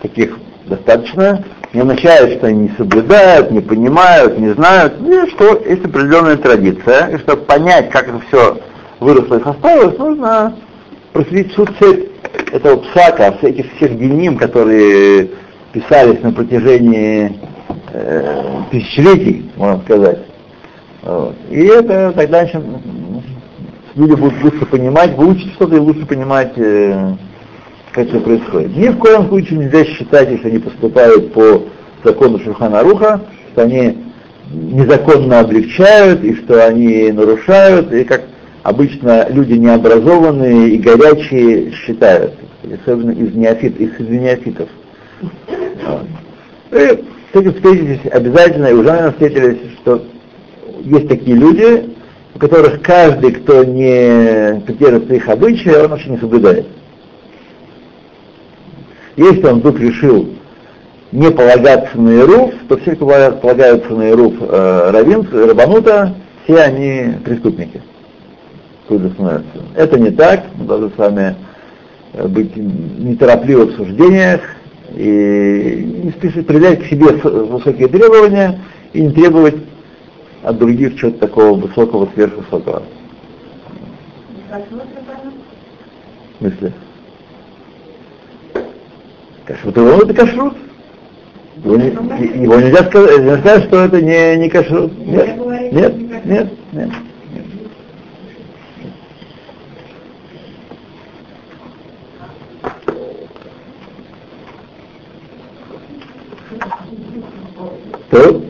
[0.02, 5.84] таких достаточно, не означает, что они не соблюдают, не понимают, не знают, и что есть
[5.84, 8.58] определенная традиция, и чтобы понять, как это все
[9.02, 10.56] выросло и составилось, нужно
[11.12, 12.10] проследить всю цепь
[12.52, 15.30] этого псака, этих всех геним, которые
[15.72, 17.38] писались на протяжении
[17.92, 20.18] э, тысячелетий, можно сказать.
[21.02, 21.34] Вот.
[21.50, 22.62] И это тогда еще
[23.94, 27.14] люди будут лучше понимать, выучить что-то и лучше понимать, э,
[27.92, 28.76] как это происходит.
[28.76, 31.64] Ни в коем случае нельзя считать, если они поступают по
[32.04, 33.20] закону Шурхана Руха,
[33.52, 33.98] что они
[34.50, 38.22] незаконно облегчают и что они нарушают, и как
[38.62, 44.68] обычно люди необразованные и горячие считают, особенно из, неофит, из неофитов.
[45.20, 46.06] Вот.
[46.72, 50.04] И с этим встретитесь обязательно, и уже, наверное, встретились, что
[50.80, 51.90] есть такие люди,
[52.34, 56.66] у которых каждый, кто не придерживается их обычаев, он вообще не соблюдает.
[59.16, 60.30] Если он вдруг решил
[61.10, 67.18] не полагаться на Ируф, то все, кто полагаются на Ируф э, Равин, Рабанута, все они
[67.22, 67.82] преступники.
[68.90, 69.62] Же становятся.
[69.74, 71.34] Это не так, мы должны с вами
[72.12, 74.42] э, быть неторопливы в суждениях
[74.94, 78.60] и не спешить проявлять к себе высокие требования
[78.92, 79.56] и не требовать
[80.42, 82.82] от других чего-то такого высокого, сверхвысокого.
[86.38, 86.72] В смысле?
[89.46, 90.54] Кашрут его это кашрут.
[91.64, 94.92] Его, не- его нельзя сказать, нельзя сказать, что это не, не кашрут.
[94.98, 95.38] Нет,
[95.72, 96.90] нет, нет, нет.
[108.10, 108.42] То?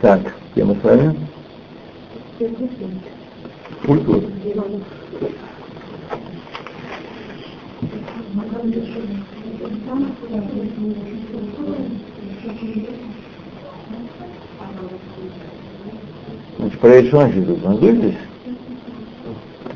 [0.00, 0.20] Так,
[0.54, 1.16] где мы с вами?
[3.86, 4.22] Культура.
[16.58, 17.66] Значит, проверить, что значит тут.
[17.66, 18.14] Он дует здесь?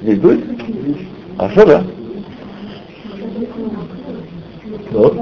[0.01, 0.45] Здесь дует?
[1.37, 1.85] А что да?
[4.93, 5.21] Вот.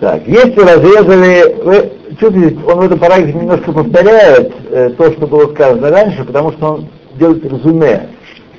[0.00, 5.54] Так, если разрезали, вы чувствуете, он в этом параграфе немножко повторяет э, то, что было
[5.54, 8.08] сказано раньше, потому что он делает резюме,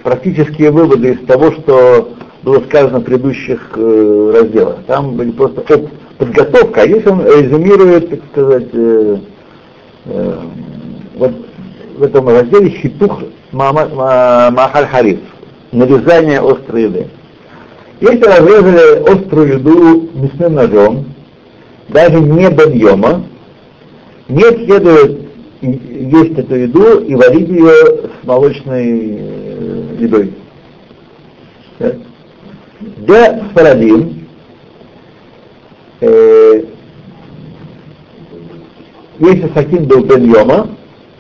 [0.04, 4.78] практические выводы из того, что было сказано в предыдущих э, разделах.
[4.88, 9.18] Там были просто оп, подготовка, а здесь он резюмирует, так сказать, э,
[10.06, 10.34] э,
[11.16, 11.32] вот
[11.98, 15.20] в этом разделе хитух махаль хариф,
[15.72, 17.08] нарезание острой еды.
[18.02, 21.06] Если разрезали острую еду мясным ножом,
[21.90, 23.24] даже не беньома,
[24.28, 25.26] не следует
[25.62, 30.34] есть эту еду и варить ее с молочной э, едой.
[32.98, 34.15] Для спарадим
[36.02, 36.64] э,
[39.20, 40.70] если сакин был беньома,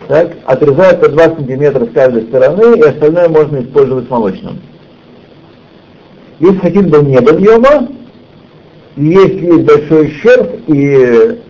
[0.07, 4.59] так, отрезается 2 сантиметра с каждой стороны, и остальное можно использовать молочным.
[6.39, 7.87] Если сакин был не беньома,
[8.97, 11.41] если есть большой ущерб и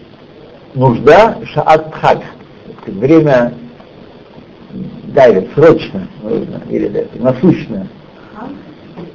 [0.74, 2.22] нужда, шаат хак,
[2.86, 3.54] время
[5.16, 7.88] давит, срочно, нужно, или да, насущно.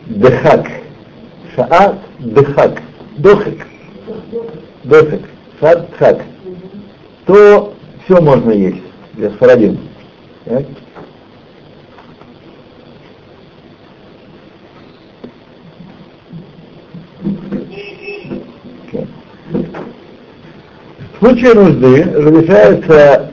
[0.06, 0.66] Дехак.
[1.54, 2.82] Шаат дехак.
[3.18, 3.69] Дохак.
[4.84, 5.20] Дохак.
[5.60, 6.22] Шаат хак.
[7.26, 8.82] То все можно есть
[9.14, 9.78] для сфарадим.
[10.44, 10.64] Так?
[21.12, 23.32] В случае нужды разрешается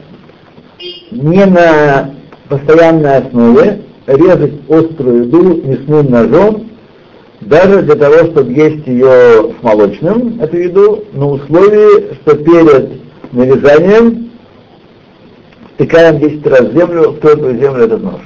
[1.12, 2.14] не на
[2.50, 6.67] постоянной основе резать острую еду мясным ножом,
[7.42, 13.00] даже для того, чтобы есть ее с молочным, эту еду, на условии, что перед
[13.32, 14.32] нарезанием
[15.76, 18.22] втыкаем 10 раз в землю, в твердую землю этот нож.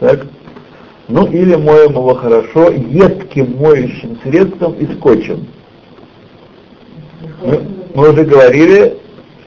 [0.00, 0.26] Так?
[1.08, 5.46] Ну или моем его хорошо едким моющим средством и скотчем.
[7.44, 7.60] Мы,
[7.94, 8.96] мы уже говорили,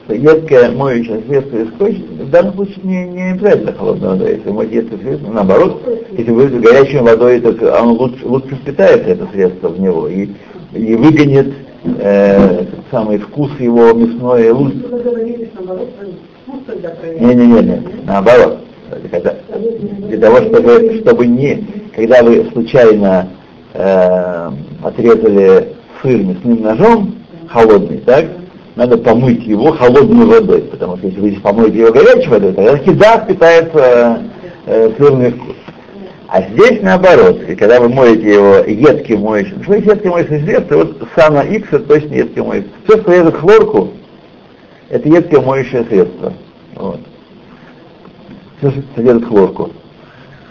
[0.04, 4.28] что едкое моющее средство и скотч в данном случае не, не обязательно холодная вода.
[4.28, 5.82] Если мыть едкое средство, наоборот,
[6.12, 10.28] если вы горячей водой, то оно лучше, лучше впитается это средство в него и,
[10.72, 14.84] и выгонит э, самый вкус его мясной лучше.
[17.20, 18.58] Не-не-не, наоборот.
[19.10, 19.36] Когда,
[20.08, 23.28] для того, чтобы, чтобы не, когда вы случайно
[23.72, 24.50] э,
[24.82, 25.68] отрезали
[26.02, 27.14] сыр мясным ножом,
[27.48, 28.26] холодный, так,
[28.80, 33.18] надо помыть его холодной водой, потому что если вы помоете его горячей водой, тогда всегда
[33.18, 34.22] впитается
[34.64, 35.56] э, сырный вкус.
[36.28, 40.76] А здесь наоборот, и когда вы моете его едким моющим, что есть едким моющим средство,
[40.76, 42.70] вот сана X это точно едкий моющий.
[42.84, 43.90] Все, что содержит хлорку,
[44.88, 46.32] это едкое моющее средство.
[46.76, 47.00] Вот.
[48.60, 49.72] Все, что содержит хлорку.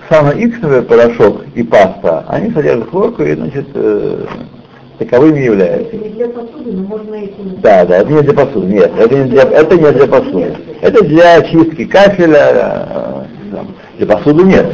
[0.08, 4.26] Сана X, порошок и паста, они содержат хлорку и, значит, э,
[5.00, 5.96] таковыми являются.
[5.96, 7.62] Это не для посуды, но можно этим...
[7.62, 10.56] Да, да, это не для посуды, нет, это не для, это не для посуды.
[10.82, 13.64] Это для чистки кафеля, э,
[13.98, 14.68] для посуды нет.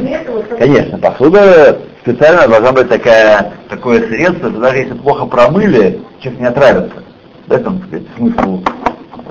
[0.58, 6.46] Конечно, посуда специально должна быть такая, такое средство, что даже если плохо промыли, человек не
[6.46, 7.02] отравится.
[7.46, 8.62] В этом, так сказать, смысл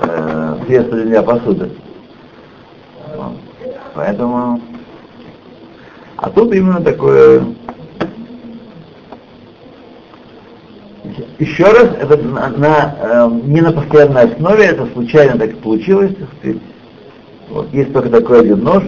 [0.00, 1.70] э, средства для посуды.
[3.94, 4.60] Поэтому...
[6.16, 7.42] А тут именно такое
[11.38, 16.28] еще раз, это на, на, э, не на постоянной основе, это случайно так получилось, так
[16.38, 16.62] сказать.
[17.48, 18.82] Вот, есть только такой один нож.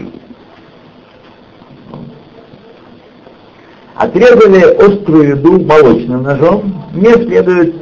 [3.95, 7.75] Отрезали острую еду молочным ножом, не следует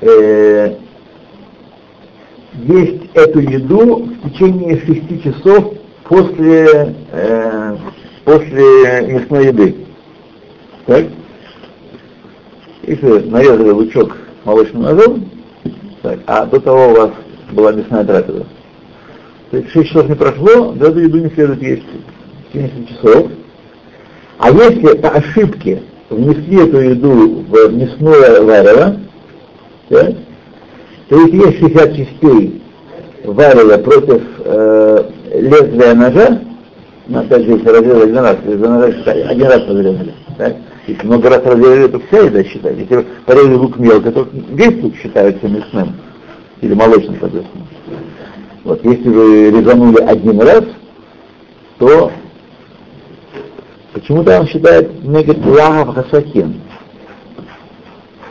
[0.00, 0.76] э,
[2.54, 5.74] есть эту еду в течение шести часов
[6.04, 7.76] после, э,
[8.24, 9.76] после мясной еды.
[10.86, 11.06] Так?
[12.90, 15.30] Если нарезали лучок молочным ножом,
[16.02, 17.10] так, а до того у вас
[17.52, 18.44] была мясная трапеза,
[19.52, 21.84] то есть 6 часов не прошло, до эту еду не следует есть
[22.52, 23.30] 70 часов.
[24.38, 28.96] А если по ошибке внесли эту еду в мясное варево,
[29.88, 30.14] то
[31.10, 32.60] если есть 60 частей
[33.22, 36.40] варева против э, лезвия ножа,
[37.06, 40.56] ну, опять же, если разрезали один раз, один раз разрезали, так,
[40.90, 42.80] если много раз разделили, то вся еда считается.
[42.80, 45.94] Если порезали лук мелко, то весь лук считается мясным.
[46.60, 47.66] Или молочным, соответственно.
[48.64, 50.64] Вот, если вы резанули один раз,
[51.78, 52.12] то
[53.92, 56.60] почему-то он считает мегатлагов хасакин.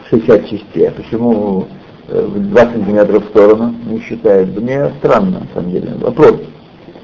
[0.10, 0.88] 60 частей.
[0.88, 1.68] А почему
[2.08, 4.60] 2 э, сантиметра в сторону не считает?
[4.60, 5.94] Мне странно, на самом деле.
[6.00, 6.36] Вопрос.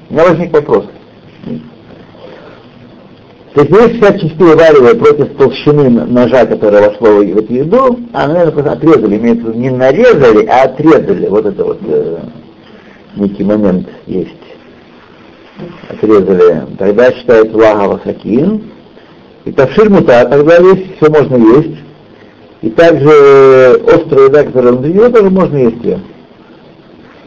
[0.08, 0.86] У меня возник вопрос.
[3.56, 8.28] То есть вы 60 частей варивая против толщины ножа, которая вошла в эту еду, а,
[8.28, 11.26] наверное, просто отрезали, имеется в виду, не нарезали, а отрезали.
[11.26, 12.18] Вот это вот э,
[13.16, 14.30] некий момент есть.
[15.88, 16.66] Отрезали.
[16.78, 18.62] Тогда считается лагава сакин.
[19.46, 21.78] И тавшир мута, тогда есть, все можно есть.
[22.60, 26.00] И также острая еда, которая внутри нее, тоже можно есть ее.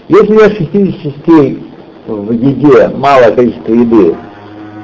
[0.10, 1.64] Если у вас 60 частей
[2.06, 4.16] в еде, малое количество еды,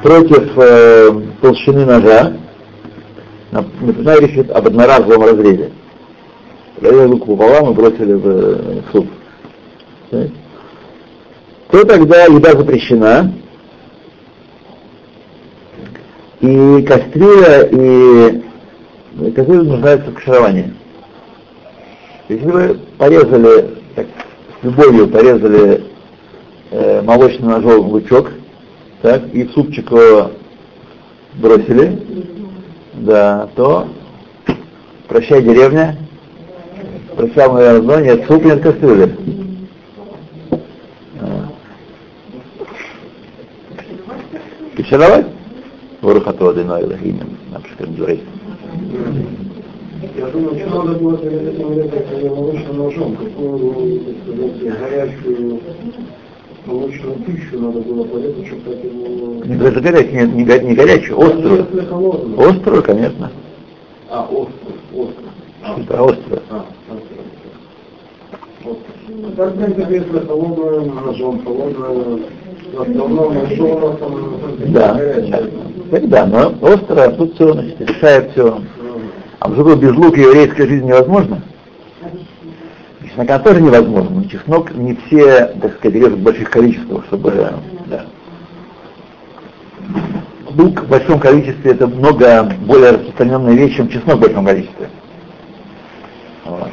[0.05, 2.33] против э, толщины ножа,
[3.49, 5.71] например, речь об одноразовом разрезе.
[6.79, 9.07] Когда лук пополам и бросили в, э, суп.
[11.71, 13.33] То тогда еда запрещена,
[16.39, 20.71] и кастрюля, и кастрюля нуждается в кашировании.
[22.29, 24.05] Если вы порезали, так,
[24.61, 25.83] с любовью порезали
[26.69, 28.29] э, молочным ножом лучок,
[29.01, 30.31] так, и супчик его
[31.35, 32.01] бросили,
[32.93, 33.87] да, то
[35.07, 35.97] прощай деревня,
[37.15, 39.15] прощай мое родное, нет суп, нет кастрюли.
[44.77, 45.27] Кишаровать?
[46.01, 48.23] Ворухату Адыной Элохимим, например, Дурей.
[50.15, 51.73] Я думаю, что надо было перед этим
[56.65, 59.45] молочную пищу надо было порезать, чтобы так его...
[59.45, 61.65] Не даже горячую, нет, не, го- не горячую, острую.
[61.89, 62.49] Холодную.
[62.49, 63.31] Острую, конечно.
[64.09, 64.49] А, острую,
[64.91, 65.09] острую.
[65.63, 66.41] А, Это острую.
[66.49, 67.25] а, острую.
[69.35, 69.53] Так,
[69.89, 72.21] если холодную, ножом холодную,
[72.73, 74.71] в основном, а там?
[74.73, 74.99] Да,
[75.91, 78.59] тогда, но острая, тут все, значит, решает все.
[79.39, 81.41] А в без лука еврейская жизнь невозможна.
[83.15, 87.49] Чеснока тоже невозможно, но чеснок не все, так сказать, режут в больших количествах, чтобы,
[87.85, 88.07] да.
[90.49, 94.89] Лук в большом количестве это много более распространенная вещь, чем чеснок в большом количестве.
[96.43, 96.71] Вот.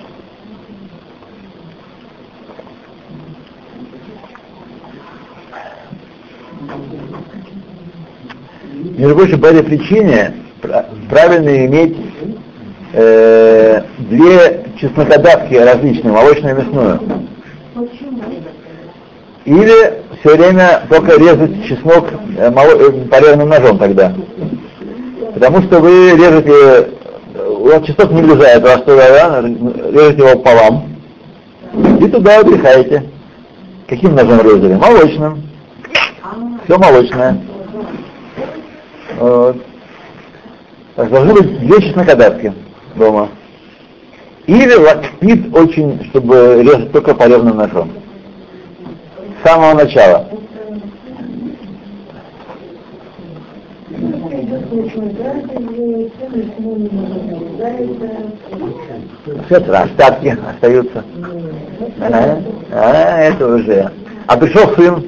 [8.99, 11.97] Между прочим, по этой причине пра- правильно иметь
[12.95, 17.01] э, две чеснокодавки различные, молочную и мясную.
[19.45, 22.07] Или все время только резать чеснок
[22.37, 24.13] э, э, порезанным ножом тогда.
[25.35, 26.53] Потому что вы режете,
[27.35, 30.97] э, у чеснок не у вас туда, да, режете его пополам,
[32.01, 33.05] и туда выпихаете.
[33.87, 34.75] Каким ножом резали?
[34.75, 35.43] Молочным.
[36.65, 37.41] Все молочное.
[39.19, 39.57] Вот.
[40.97, 42.53] Так, должны быть две чеснокодавки
[42.97, 43.29] дома.
[44.47, 47.91] Или лакпит очень, чтобы резать только порезанным ножом.
[49.41, 50.29] С самого начала.
[59.47, 61.05] Все остатки остаются.
[62.01, 63.93] А, а, это уже.
[64.27, 65.07] А пришел сын,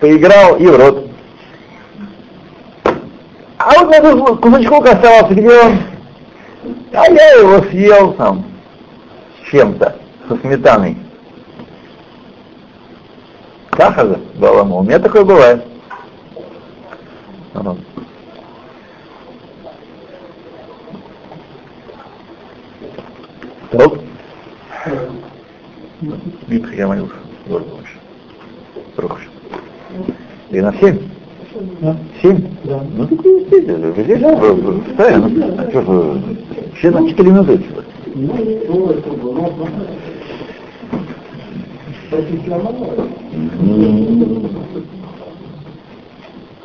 [0.00, 1.10] поиграл и в рот.
[3.58, 5.95] А вот этот кусочок оставался, где он?
[6.92, 8.44] А я его съел там
[9.40, 9.96] с чем-то,
[10.28, 10.96] со сметаной.
[13.76, 14.78] Сахар баламу.
[14.78, 15.64] У меня такое бывает.
[23.70, 23.92] Так.
[26.46, 27.10] Митха я молюсь.
[28.96, 29.28] Рухаш.
[30.50, 31.15] И на семь?
[32.22, 32.44] Семь?
[32.64, 32.80] Да.
[32.96, 34.20] Ну так и здесь, э, здесь
[34.86, 35.54] постоянно.
[35.58, 36.22] А что же,
[36.76, 37.60] все на четыре минуты.
[38.14, 38.32] Ну,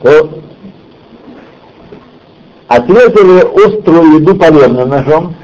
[0.04, 0.30] ну,
[2.68, 5.36] отрезали острую еду полезным ножом,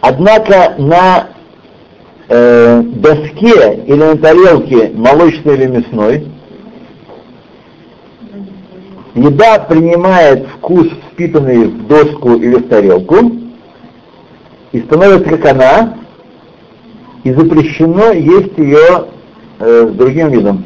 [0.00, 1.28] однако на
[2.28, 6.26] э, доске или на тарелке молочной или мясной
[9.14, 13.32] еда принимает вкус, впитанный в доску или в тарелку,
[14.72, 15.98] и становится как она,
[17.24, 19.06] и запрещено есть ее
[19.58, 20.64] э, с другим видом.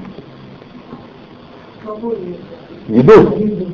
[2.88, 3.68] Еду.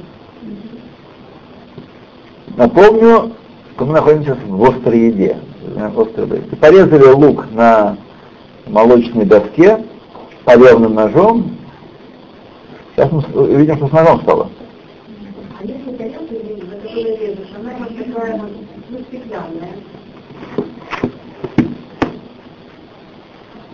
[2.57, 3.33] Напомню,
[3.75, 5.37] что мы находимся в острой еде.
[5.97, 7.97] Острой порезали лук на
[8.67, 9.85] молочной доске
[10.45, 11.57] полевным ножом,
[12.95, 13.23] сейчас мы
[13.57, 14.51] видим, что с ножом стало.
[15.61, 18.51] А если тарелка, за которую режешь, она вот такая вот,
[18.89, 19.75] ну, стеклянная.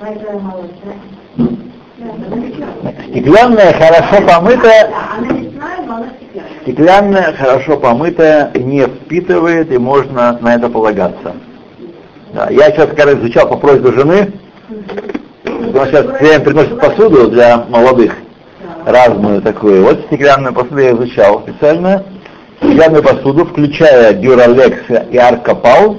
[0.01, 0.99] Большая молочная.
[3.09, 6.61] Стеклянная, хорошо помытая, она лесная, но она стеклянная.
[6.63, 11.37] стеклянная, хорошо помытая, не впитывает, и можно на это полагаться.
[12.33, 14.33] Да, я сейчас, когда изучал по просьбе жены,
[15.71, 18.13] что сейчас время приносят посуду для молодых,
[18.87, 19.85] разную такую.
[19.85, 22.05] Вот стеклянную посуду я изучал специально.
[22.59, 24.81] Стеклянную посуду, включая Дюралекс
[25.11, 25.99] и Аркопал,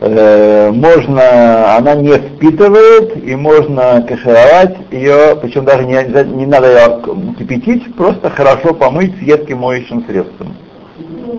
[0.00, 6.02] э, можно, она не впитывает, и можно кашировать ее, причем даже не,
[6.34, 10.56] не надо ее кипятить, просто хорошо помыть с едким моющим средством.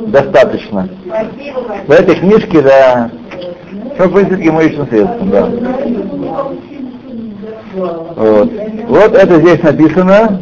[0.08, 0.90] Достаточно.
[1.86, 3.12] В этой книжке, да,
[3.94, 5.50] все моющим средством, да.
[7.74, 8.50] Вот.
[8.88, 10.42] вот это здесь написано.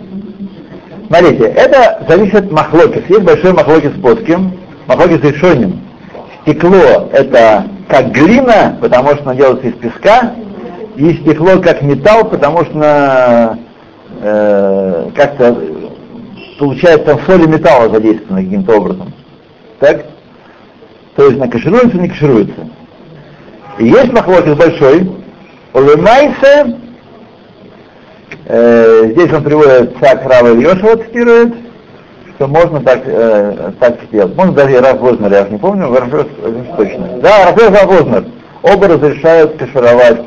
[1.08, 3.04] Смотрите, это зависит от махлокис.
[3.10, 4.54] Есть большой махлокис плоским,
[4.88, 5.82] махлокис решением.
[6.44, 10.34] Стекло это как глина, потому что оно делается из песка,
[10.96, 13.58] и стекло как металл, потому что
[14.22, 15.58] э, как-то
[16.60, 19.14] получается там соли металла задействованы каким-то образом.
[19.80, 20.06] Так?
[21.16, 22.70] То есть на кашируется, не кашируется.
[23.80, 25.10] И есть махлокис большой,
[25.74, 26.78] Улымайся,
[28.46, 31.54] Э, здесь он приводит Цак Рава Ильешева цитирует,
[32.36, 34.36] что можно так, э, так сделать.
[34.36, 36.28] Можно даже Раф Вознер, я уж не помню, Раф
[36.78, 37.20] точно.
[37.22, 38.26] Да, Раф Вознер.
[38.62, 40.20] Оба разрешают кашировать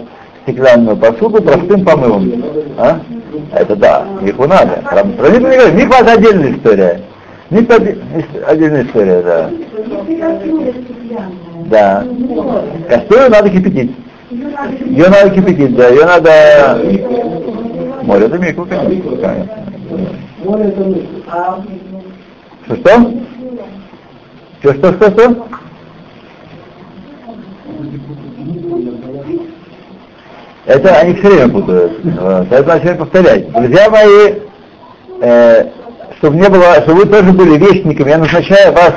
[0.43, 2.45] стеклянную посуду простым помывом.
[2.79, 3.01] А?
[3.53, 4.83] Это да, миху надо.
[4.89, 5.75] Про миху не говорю.
[5.75, 7.01] Миху отдельная история.
[7.51, 7.73] Миху
[8.47, 9.51] отдельная история, да.
[11.67, 12.05] Да.
[12.89, 13.93] Кастрюлю надо кипятить.
[14.31, 16.81] Ее надо кипятить, да, ее надо...
[18.03, 19.11] Море это микро, конечно.
[20.45, 21.07] Море это мысль.
[22.65, 23.13] Что, что?
[24.61, 25.47] Что, что, что, что?
[30.67, 32.01] Это они все время путают.
[32.01, 33.53] Все время повторять.
[33.53, 34.35] Друзья мои,
[35.21, 35.71] э,
[36.19, 38.95] чтобы не было, чтобы вы тоже были вестниками, я назначаю вас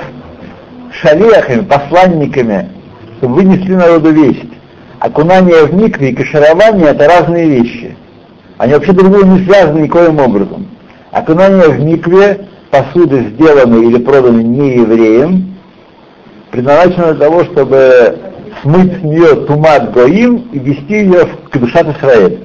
[0.92, 2.70] шалехами, посланниками,
[3.18, 4.52] чтобы вы несли народу весть.
[5.00, 7.96] Окунание в микве и каширование это разные вещи.
[8.58, 10.68] Они вообще друг с другом не связаны никоим образом.
[11.12, 15.56] Окунание в микве посуды, сделанной или проданной не евреем,
[16.52, 18.18] предназначено для того, чтобы
[18.62, 22.40] смыть с нее тумат гоим и ввести ее в Кедушат Исраэль.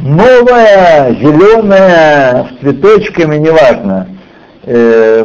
[0.00, 4.08] Новая, зеленая, с цветочками, неважно.
[4.64, 5.24] Э,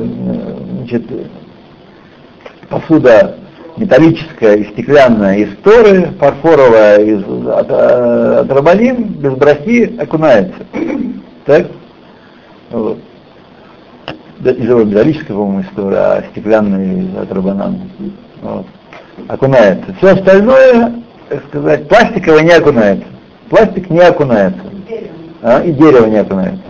[0.80, 1.04] значит,
[2.70, 3.38] посуда
[3.82, 10.56] металлическая и стеклянная из Торы, фарфоровая из, от, э, от Рабаним, без брахи окунается.
[11.46, 11.66] Так?
[12.70, 13.00] Вот.
[14.40, 17.82] Металлическая, по-моему, история, а стеклянная из- от Рабанан.
[18.44, 18.68] Вот.
[19.28, 19.94] Окунается.
[19.98, 20.94] Все остальное,
[21.30, 23.06] так сказать, пластиковое не окунается.
[23.50, 24.62] Пластик не окунается.
[25.42, 25.62] А?
[25.64, 26.62] И дерево не окунается.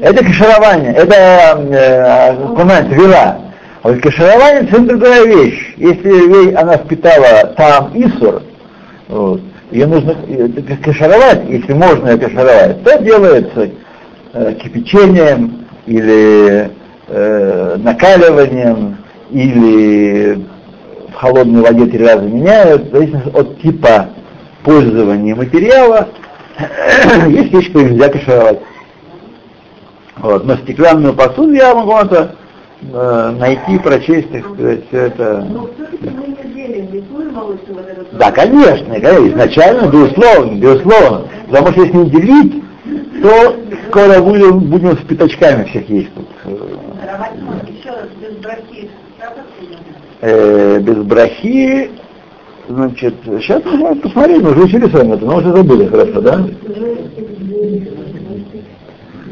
[0.00, 3.38] Это каширование, это э, окунается, вера.
[3.84, 5.74] А вот каширование совсем другая вещь.
[5.76, 8.42] Если она впитала там Исур,
[9.08, 10.48] вот, ее нужно э,
[10.82, 13.70] кашировать, если можно ее кашировать, то делается
[14.32, 16.70] э, кипячением или
[17.08, 18.96] э, накаливанием,
[19.30, 20.42] или
[21.10, 24.08] в холодной воде три раза меняют, в зависимости от типа
[24.62, 26.08] пользования материала,
[27.28, 28.60] есть вещи, которые нельзя кашировать.
[30.16, 30.46] Вот.
[30.46, 32.36] Но стеклянную посуду я могу это
[32.92, 35.46] э, найти, прочесть, так сказать, все это.
[35.50, 38.16] Но все-таки мы не делим лесную молочную вот эту.
[38.16, 41.22] Да, конечно, конечно, изначально, безусловно, безусловно.
[41.46, 42.64] Потому что если не делить,
[43.22, 43.56] то
[43.88, 46.26] скоро будем, будем с пятачками всех есть тут.
[50.20, 51.90] Э, без брахи,
[52.68, 56.46] значит, сейчас можно посмотреть, мы уже учили с вами это, но уже забыли хорошо, да?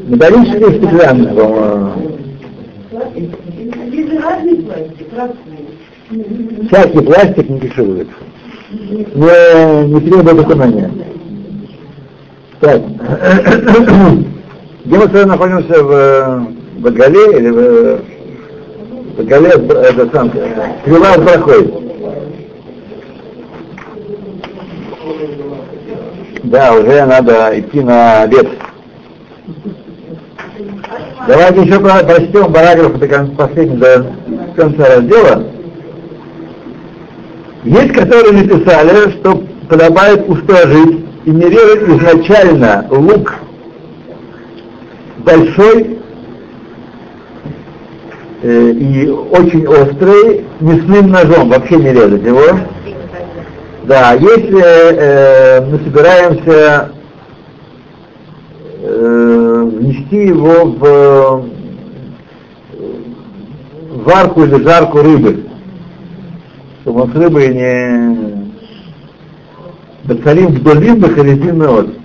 [0.07, 2.12] Металлическое и стеклянное, по-моему.
[6.67, 8.13] Всякий пластик не кишируется.
[8.71, 10.91] Не, не требует окунания.
[12.59, 12.81] Так.
[14.85, 15.83] Где мы с находимся?
[15.83, 16.47] В
[16.79, 18.01] Багале или в
[19.17, 20.31] Багале, это сам,
[20.83, 21.73] Крила с брахой.
[26.43, 28.47] Да, уже надо идти на обед.
[31.27, 34.05] Давайте еще про- прочтем параграф до кон- последний, до
[34.55, 35.43] конца раздела.
[37.63, 43.35] Есть, которые написали, что подобает устражить и не резать изначально лук
[45.19, 45.97] большой
[48.41, 52.59] э, и очень острый мясным ножом, вообще не резать его.
[53.83, 56.91] Да, если э, мы собираемся
[58.83, 61.41] внести его в э,
[64.03, 65.45] варку или жарку рыбы,
[66.81, 68.43] чтобы он с рыбой не
[70.03, 71.95] Бацарим гдолим бахаризим меот.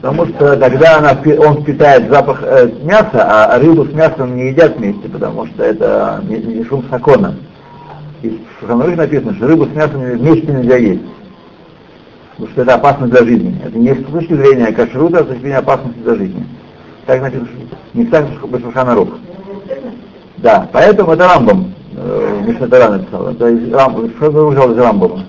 [0.00, 4.76] Потому что тогда она, он впитает запах э, мяса, а рыбу с мясом не едят
[4.76, 7.36] вместе, потому что это не, не шум сакона.
[8.22, 11.02] И в Шуханрухе написано, что рыбу с мясом вместе нельзя есть.
[12.42, 13.56] Потому что это опасно для жизни.
[13.64, 16.44] Это не с точки зрения кашрута, а с точки зрения опасности для жизни.
[17.06, 17.48] Так написано,
[17.94, 19.10] не так в Шуханарух.
[20.38, 21.30] Да, поэтому это
[21.96, 23.28] э, Мишнатара написал.
[23.28, 25.24] Это из Рамбама, что взял из Рамбама.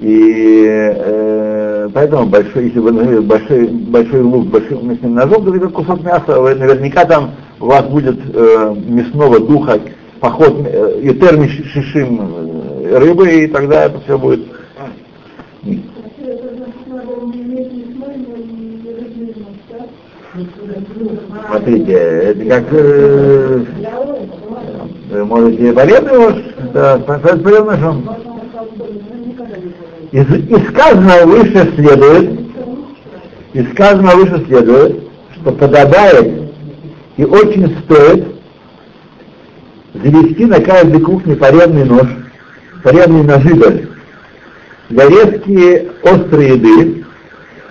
[0.00, 5.68] И э, поэтому большой, если вы нарезали большой, большой лук большим мясным ножом, то это
[5.68, 7.30] кусок мяса, вы, наверняка там
[7.60, 9.78] у вас будет э, мясного духа,
[10.18, 14.40] поход э, и шишим э, рыбы, и тогда это все будет.
[21.54, 23.64] Смотрите, это как э,
[25.10, 26.34] вы можете нож,
[26.72, 26.98] да,
[27.64, 28.10] ножом.
[30.10, 32.40] Из, из сказанного выше следует,
[33.52, 35.04] из сказанного выше следует,
[35.36, 36.50] что подобает
[37.18, 38.24] и очень стоит
[39.94, 42.08] завести на каждой кухне паренный нож,
[42.82, 43.90] паренный ножиголь
[44.88, 47.03] для резки острой еды,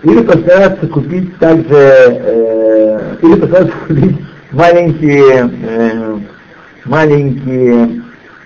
[0.03, 4.17] или постараться купить также, э, или постараться купить
[4.51, 6.17] маленькие, э,
[6.85, 8.01] маленькие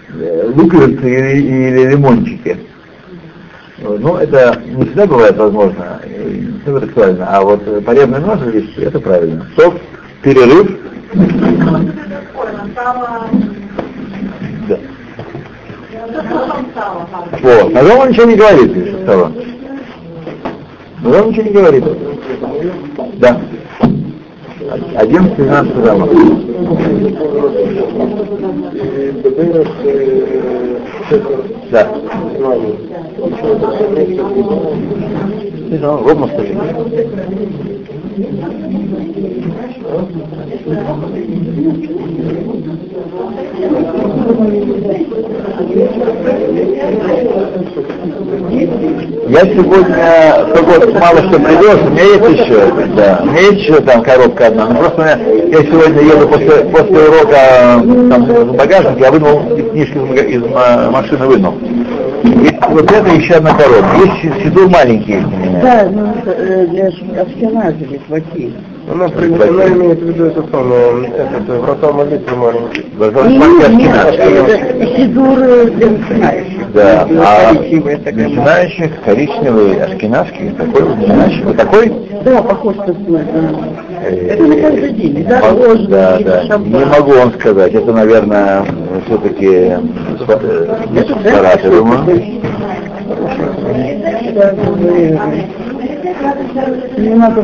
[0.09, 2.57] э, луковицы или, или лимончики.
[3.79, 8.99] Ну, это не всегда бывает возможно, не всегда актуально, а вот порезанный нож есть, это
[8.99, 9.47] правильно.
[9.53, 9.79] Стоп,
[10.23, 10.77] перерыв.
[14.67, 14.79] Да.
[17.41, 19.56] Вот, ножом он ничего не говорит, если
[21.01, 21.13] того.
[21.13, 21.83] Ножом ничего не говорит.
[23.15, 23.41] Да.
[24.95, 26.09] 11-12 граммов.
[31.71, 31.87] Да.
[35.69, 36.55] Ну, ровно скажи.
[49.29, 53.79] Я сегодня только мало что привез, у меня есть еще, да, у меня есть еще
[53.81, 55.17] там коробка одна, но просто у меня,
[55.47, 57.37] я сегодня еду после, после урока
[58.09, 59.39] там в багажник, я вынул
[59.71, 60.41] книжки из,
[60.91, 61.53] машины вынул.
[62.23, 63.95] И вот это еще одна коробка.
[63.97, 65.61] Есть сидур маленький у меня.
[65.61, 66.87] Да, ну, э, для
[67.21, 68.53] Ашкеназа или Ваки.
[68.89, 72.35] Она, при- она имеет в виду это самое, этот, э, врата молитвы
[75.75, 76.71] для начинающих.
[76.73, 81.43] Да, а начинающих коричневый, ашкенадский, такой вот начинающий.
[81.43, 81.91] Вы такой?
[82.23, 82.85] Да, похож на.
[84.03, 85.25] Э, Это на каждый день.
[85.27, 85.41] Да,
[85.89, 86.57] да, да.
[86.57, 87.73] Не могу вам сказать.
[87.73, 88.65] Это, наверное,
[89.05, 89.71] все-таки
[91.25, 91.99] старат, я думаю.
[96.97, 97.43] Не надо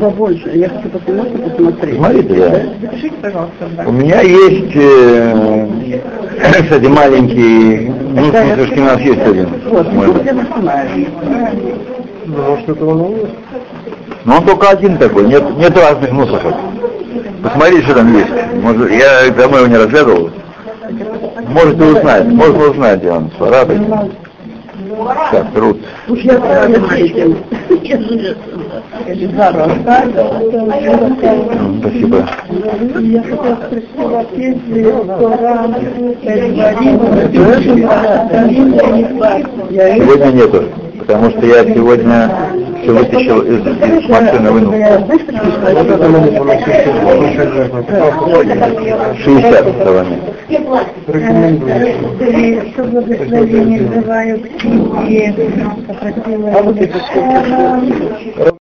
[0.00, 0.50] побольше.
[0.54, 1.96] Я хочу посмотреть, посмотреть.
[1.96, 2.50] Смотрите, да.
[2.80, 3.68] Запишите, пожалуйста.
[3.76, 3.84] да.
[3.86, 6.00] У меня есть, э,
[6.62, 9.48] кстати, маленький, ну, в смысле, что у нас есть один.
[9.68, 9.86] Вот,
[10.24, 10.88] я начинаю.
[12.26, 13.34] Ну, может, это он и есть.
[14.24, 16.54] Но он только один такой, нет, нет разных нусахов.
[17.42, 18.30] Посмотрите, что там есть.
[18.62, 20.30] Может, я давно его не разглядывал.
[21.48, 23.78] Можете узнать, можно узнать, где он, с арабой.
[25.30, 25.78] Так, труд.
[30.44, 32.28] М, Спасибо.
[33.00, 35.74] Я хотела спросить вас, если Коран
[39.70, 40.64] Я Сегодня нету,
[40.98, 42.30] потому что я сегодня
[42.84, 44.72] все вытащил из, из машины, вынул.
[44.72, 47.82] Вот это молитва на всех языках, слушай, Жека,
[49.24, 50.18] 60 словами.
[51.06, 52.72] Рекомендую.
[52.72, 55.34] Что благословение называют книги,
[55.86, 56.50] попросила